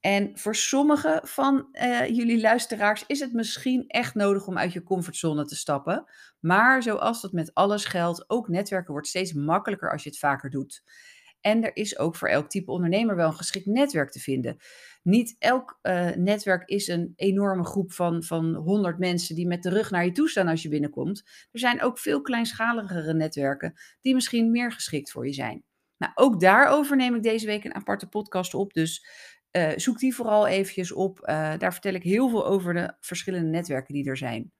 En 0.00 0.38
voor 0.38 0.54
sommige 0.54 1.20
van 1.24 1.68
jullie 2.12 2.40
luisteraars 2.40 3.04
is 3.06 3.20
het 3.20 3.32
misschien 3.32 3.84
echt 3.86 4.14
nodig 4.14 4.46
om 4.46 4.58
uit 4.58 4.72
je 4.72 4.82
comfortzone 4.82 5.44
te 5.44 5.56
stappen. 5.56 6.04
Maar 6.40 6.82
zoals 6.82 7.20
dat 7.20 7.32
met 7.32 7.54
alles 7.54 7.84
geldt, 7.84 8.24
ook 8.30 8.48
netwerken 8.48 8.92
wordt 8.92 9.08
steeds 9.08 9.32
makkelijker 9.32 9.90
als 9.90 10.02
je 10.02 10.08
het 10.08 10.18
vaker 10.18 10.50
doet. 10.50 10.82
En 11.40 11.64
er 11.64 11.76
is 11.76 11.98
ook 11.98 12.16
voor 12.16 12.28
elk 12.28 12.50
type 12.50 12.70
ondernemer 12.70 13.16
wel 13.16 13.26
een 13.26 13.34
geschikt 13.34 13.66
netwerk 13.66 14.10
te 14.10 14.20
vinden. 14.20 14.56
Niet 15.02 15.36
elk 15.38 15.78
uh, 15.82 16.10
netwerk 16.10 16.68
is 16.68 16.88
een 16.88 17.12
enorme 17.16 17.64
groep 17.64 17.92
van, 17.92 18.22
van 18.22 18.54
100 18.54 18.98
mensen 18.98 19.34
die 19.34 19.46
met 19.46 19.62
de 19.62 19.70
rug 19.70 19.90
naar 19.90 20.04
je 20.04 20.12
toe 20.12 20.28
staan 20.28 20.48
als 20.48 20.62
je 20.62 20.68
binnenkomt. 20.68 21.22
Er 21.52 21.58
zijn 21.58 21.82
ook 21.82 21.98
veel 21.98 22.20
kleinschaligere 22.22 23.14
netwerken 23.14 23.74
die 24.00 24.14
misschien 24.14 24.50
meer 24.50 24.72
geschikt 24.72 25.10
voor 25.10 25.26
je 25.26 25.32
zijn. 25.32 25.64
Nou, 25.98 26.12
ook 26.14 26.40
daarover 26.40 26.96
neem 26.96 27.14
ik 27.14 27.22
deze 27.22 27.46
week 27.46 27.64
een 27.64 27.74
aparte 27.74 28.08
podcast 28.08 28.54
op. 28.54 28.72
Dus 28.72 29.06
uh, 29.52 29.68
zoek 29.76 29.98
die 29.98 30.14
vooral 30.14 30.46
eventjes 30.46 30.92
op. 30.92 31.18
Uh, 31.20 31.58
daar 31.58 31.72
vertel 31.72 31.94
ik 31.94 32.02
heel 32.02 32.28
veel 32.28 32.46
over 32.46 32.74
de 32.74 32.94
verschillende 33.00 33.48
netwerken 33.48 33.94
die 33.94 34.08
er 34.08 34.16
zijn. 34.16 34.52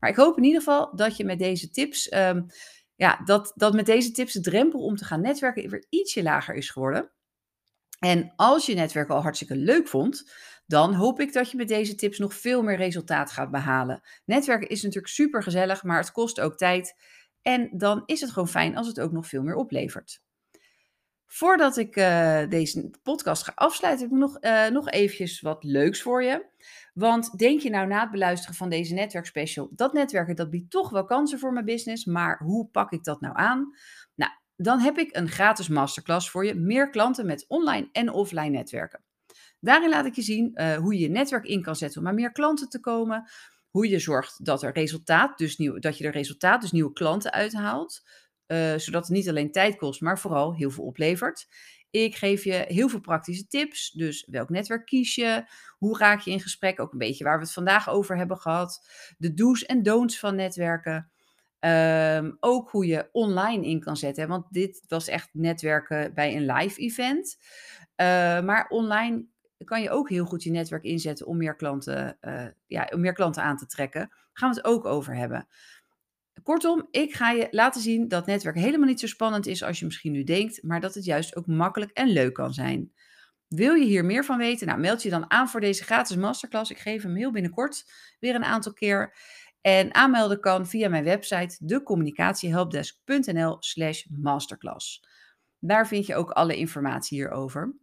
Maar 0.00 0.10
ik 0.10 0.16
hoop 0.16 0.36
in 0.36 0.44
ieder 0.44 0.62
geval 0.62 0.96
dat 0.96 1.16
je 1.16 1.24
met 1.24 1.38
deze 1.38 1.70
tips 1.70 2.12
um, 2.12 2.46
ja, 2.96 3.20
dat, 3.24 3.52
dat 3.54 3.74
met 3.74 3.86
deze 3.86 4.10
tips 4.10 4.32
de 4.32 4.40
drempel 4.40 4.80
om 4.80 4.96
te 4.96 5.04
gaan 5.04 5.20
netwerken 5.20 5.70
weer 5.70 5.86
ietsje 5.88 6.22
lager 6.22 6.54
is 6.54 6.70
geworden. 6.70 7.10
En 7.98 8.32
als 8.36 8.66
je 8.66 8.74
netwerk 8.74 9.08
al 9.10 9.22
hartstikke 9.22 9.56
leuk 9.56 9.88
vond, 9.88 10.30
dan 10.66 10.94
hoop 10.94 11.20
ik 11.20 11.32
dat 11.32 11.50
je 11.50 11.56
met 11.56 11.68
deze 11.68 11.94
tips 11.94 12.18
nog 12.18 12.34
veel 12.34 12.62
meer 12.62 12.76
resultaat 12.76 13.30
gaat 13.30 13.50
behalen. 13.50 14.02
Netwerken 14.24 14.68
is 14.68 14.82
natuurlijk 14.82 15.12
super 15.12 15.42
gezellig, 15.42 15.82
maar 15.82 15.98
het 15.98 16.12
kost 16.12 16.40
ook 16.40 16.56
tijd. 16.56 16.94
En 17.42 17.70
dan 17.72 18.02
is 18.06 18.20
het 18.20 18.30
gewoon 18.30 18.48
fijn 18.48 18.76
als 18.76 18.86
het 18.86 19.00
ook 19.00 19.12
nog 19.12 19.26
veel 19.26 19.42
meer 19.42 19.54
oplevert. 19.54 20.22
Voordat 21.26 21.76
ik 21.76 21.96
uh, 21.96 22.48
deze 22.48 22.90
podcast 23.02 23.44
ga 23.44 23.52
afsluiten, 23.54 24.04
heb 24.04 24.14
ik 24.14 24.20
nog, 24.20 24.36
uh, 24.40 24.66
nog 24.66 24.90
eventjes 24.90 25.40
wat 25.40 25.64
leuks 25.64 26.02
voor 26.02 26.22
je. 26.22 26.46
Want 26.94 27.38
denk 27.38 27.60
je 27.60 27.70
nou 27.70 27.86
na 27.86 28.00
het 28.00 28.10
beluisteren 28.10 28.56
van 28.56 28.68
deze 28.68 28.94
netwerkspecial, 28.94 29.68
dat 29.70 29.92
netwerken 29.92 30.36
dat 30.36 30.50
biedt 30.50 30.70
toch 30.70 30.90
wel 30.90 31.04
kansen 31.04 31.38
voor 31.38 31.52
mijn 31.52 31.64
business, 31.64 32.04
maar 32.04 32.38
hoe 32.38 32.68
pak 32.68 32.92
ik 32.92 33.04
dat 33.04 33.20
nou 33.20 33.36
aan? 33.36 33.74
Nou, 34.14 34.32
dan 34.56 34.78
heb 34.78 34.98
ik 34.98 35.16
een 35.16 35.28
gratis 35.28 35.68
masterclass 35.68 36.30
voor 36.30 36.46
je. 36.46 36.54
Meer 36.54 36.90
klanten 36.90 37.26
met 37.26 37.44
online 37.48 37.88
en 37.92 38.12
offline 38.12 38.48
netwerken. 38.48 39.04
Daarin 39.60 39.88
laat 39.88 40.06
ik 40.06 40.14
je 40.14 40.22
zien 40.22 40.50
uh, 40.54 40.76
hoe 40.76 40.94
je 40.94 41.00
je 41.00 41.08
netwerk 41.08 41.44
in 41.44 41.62
kan 41.62 41.76
zetten 41.76 42.00
om 42.00 42.08
aan 42.08 42.14
meer 42.14 42.32
klanten 42.32 42.68
te 42.68 42.80
komen. 42.80 43.30
Hoe 43.70 43.88
je 43.88 43.98
zorgt 43.98 44.44
dat, 44.44 44.62
er 44.62 44.72
resultaat, 44.72 45.38
dus 45.38 45.56
nieuw, 45.56 45.78
dat 45.78 45.98
je 45.98 46.04
er 46.04 46.12
resultaat, 46.12 46.60
dus 46.60 46.72
nieuwe 46.72 46.92
klanten 46.92 47.32
uithaalt. 47.32 48.02
Uh, 48.46 48.74
zodat 48.76 49.02
het 49.02 49.16
niet 49.16 49.28
alleen 49.28 49.52
tijd 49.52 49.76
kost, 49.76 50.00
maar 50.00 50.18
vooral 50.18 50.54
heel 50.54 50.70
veel 50.70 50.84
oplevert. 50.84 51.46
Ik 51.90 52.14
geef 52.16 52.44
je 52.44 52.64
heel 52.68 52.88
veel 52.88 53.00
praktische 53.00 53.46
tips. 53.46 53.90
Dus 53.90 54.26
welk 54.30 54.48
netwerk 54.48 54.86
kies 54.86 55.14
je? 55.14 55.44
Hoe 55.78 55.98
raak 55.98 56.20
je 56.20 56.30
in 56.30 56.40
gesprek? 56.40 56.80
Ook 56.80 56.92
een 56.92 56.98
beetje 56.98 57.24
waar 57.24 57.38
we 57.38 57.44
het 57.44 57.52
vandaag 57.52 57.88
over 57.88 58.16
hebben 58.16 58.36
gehad. 58.36 58.88
De 59.18 59.34
do's 59.34 59.64
en 59.64 59.82
don'ts 59.82 60.18
van 60.18 60.34
netwerken. 60.34 61.10
Um, 61.60 62.36
ook 62.40 62.70
hoe 62.70 62.86
je 62.86 63.08
online 63.12 63.66
in 63.66 63.80
kan 63.80 63.96
zetten. 63.96 64.28
Want 64.28 64.46
dit 64.50 64.84
was 64.88 65.08
echt 65.08 65.28
netwerken 65.32 66.14
bij 66.14 66.36
een 66.36 66.46
live 66.46 66.80
event. 66.80 67.38
Uh, 67.96 68.06
maar 68.40 68.66
online 68.68 69.26
kan 69.64 69.82
je 69.82 69.90
ook 69.90 70.08
heel 70.08 70.24
goed 70.24 70.42
je 70.42 70.50
netwerk 70.50 70.84
inzetten 70.84 71.26
om 71.26 71.36
meer 71.36 71.56
klanten, 71.56 72.16
uh, 72.20 72.46
ja, 72.66 72.90
om 72.92 73.00
meer 73.00 73.12
klanten 73.12 73.42
aan 73.42 73.56
te 73.56 73.66
trekken. 73.66 74.00
Daar 74.00 74.30
gaan 74.32 74.50
we 74.50 74.56
het 74.56 74.64
ook 74.64 74.84
over 74.84 75.16
hebben. 75.16 75.46
Kortom, 76.42 76.88
ik 76.90 77.14
ga 77.14 77.30
je 77.30 77.48
laten 77.50 77.80
zien 77.80 78.08
dat 78.08 78.26
netwerk 78.26 78.56
helemaal 78.56 78.88
niet 78.88 79.00
zo 79.00 79.06
spannend 79.06 79.46
is 79.46 79.62
als 79.62 79.78
je 79.78 79.84
misschien 79.84 80.12
nu 80.12 80.24
denkt, 80.24 80.62
maar 80.62 80.80
dat 80.80 80.94
het 80.94 81.04
juist 81.04 81.36
ook 81.36 81.46
makkelijk 81.46 81.90
en 81.90 82.08
leuk 82.08 82.34
kan 82.34 82.54
zijn. 82.54 82.92
Wil 83.48 83.74
je 83.74 83.84
hier 83.84 84.04
meer 84.04 84.24
van 84.24 84.38
weten? 84.38 84.66
Nou, 84.66 84.80
meld 84.80 85.02
je 85.02 85.10
dan 85.10 85.30
aan 85.30 85.48
voor 85.48 85.60
deze 85.60 85.84
gratis 85.84 86.16
masterclass. 86.16 86.70
Ik 86.70 86.78
geef 86.78 87.02
hem 87.02 87.14
heel 87.14 87.32
binnenkort 87.32 87.84
weer 88.20 88.34
een 88.34 88.44
aantal 88.44 88.72
keer. 88.72 89.16
En 89.60 89.94
aanmelden 89.94 90.40
kan 90.40 90.66
via 90.66 90.88
mijn 90.88 91.04
website 91.04 91.66
decommunicatiehelpdesk.nl/slash 91.66 94.04
masterclass. 94.10 95.04
Daar 95.58 95.86
vind 95.86 96.06
je 96.06 96.14
ook 96.14 96.30
alle 96.30 96.56
informatie 96.56 97.18
hierover. 97.18 97.74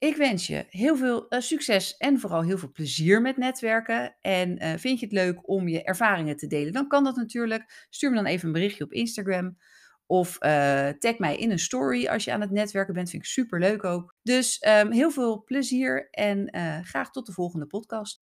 Ik 0.00 0.16
wens 0.16 0.46
je 0.46 0.66
heel 0.68 0.96
veel 0.96 1.26
uh, 1.28 1.40
succes 1.40 1.96
en 1.96 2.20
vooral 2.20 2.42
heel 2.42 2.58
veel 2.58 2.72
plezier 2.72 3.22
met 3.22 3.36
netwerken. 3.36 4.16
En 4.20 4.62
uh, 4.62 4.72
vind 4.76 5.00
je 5.00 5.06
het 5.06 5.14
leuk 5.14 5.48
om 5.48 5.68
je 5.68 5.82
ervaringen 5.82 6.36
te 6.36 6.46
delen? 6.46 6.72
Dan 6.72 6.88
kan 6.88 7.04
dat 7.04 7.16
natuurlijk. 7.16 7.86
Stuur 7.90 8.10
me 8.10 8.16
dan 8.16 8.26
even 8.26 8.46
een 8.46 8.52
berichtje 8.52 8.84
op 8.84 8.92
Instagram. 8.92 9.58
Of 10.06 10.36
uh, 10.44 10.88
tag 10.88 11.18
mij 11.18 11.36
in 11.36 11.50
een 11.50 11.58
story 11.58 12.06
als 12.06 12.24
je 12.24 12.32
aan 12.32 12.40
het 12.40 12.50
netwerken 12.50 12.94
bent. 12.94 13.10
Vind 13.10 13.22
ik 13.22 13.28
super 13.28 13.60
leuk 13.60 13.84
ook. 13.84 14.14
Dus 14.22 14.66
um, 14.68 14.92
heel 14.92 15.10
veel 15.10 15.44
plezier 15.44 16.10
en 16.10 16.50
graag 16.84 17.10
tot 17.10 17.26
de 17.26 17.32
volgende 17.32 17.66
podcast. 17.66 18.18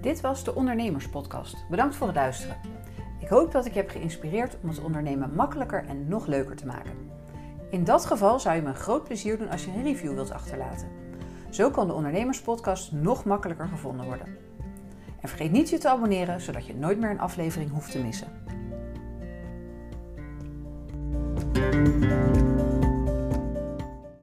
Dit 0.00 0.20
was 0.20 0.44
de 0.44 0.54
Ondernemerspodcast. 0.54 1.68
Bedankt 1.68 1.96
voor 1.96 2.06
het 2.06 2.16
luisteren. 2.16 2.81
Ik 3.32 3.38
hoop 3.38 3.52
dat 3.52 3.66
ik 3.66 3.72
je 3.72 3.78
heb 3.78 3.90
geïnspireerd 3.90 4.56
om 4.62 4.68
het 4.68 4.80
ondernemen 4.80 5.34
makkelijker 5.34 5.84
en 5.88 6.08
nog 6.08 6.26
leuker 6.26 6.56
te 6.56 6.66
maken. 6.66 6.92
In 7.70 7.84
dat 7.84 8.06
geval 8.06 8.40
zou 8.40 8.56
je 8.56 8.62
me 8.62 8.68
een 8.68 8.74
groot 8.74 9.04
plezier 9.04 9.38
doen 9.38 9.48
als 9.48 9.64
je 9.64 9.70
een 9.70 9.82
review 9.82 10.14
wilt 10.14 10.30
achterlaten. 10.30 10.88
Zo 11.50 11.70
kan 11.70 11.86
de 11.86 11.92
Ondernemerspodcast 11.92 12.92
nog 12.92 13.24
makkelijker 13.24 13.68
gevonden 13.68 14.06
worden. 14.06 14.26
En 15.20 15.28
vergeet 15.28 15.50
niet 15.50 15.68
je 15.68 15.78
te 15.78 15.88
abonneren, 15.88 16.40
zodat 16.40 16.66
je 16.66 16.74
nooit 16.74 16.98
meer 16.98 17.10
een 17.10 17.20
aflevering 17.20 17.70
hoeft 17.70 17.90
te 17.90 18.02
missen. 18.02 18.28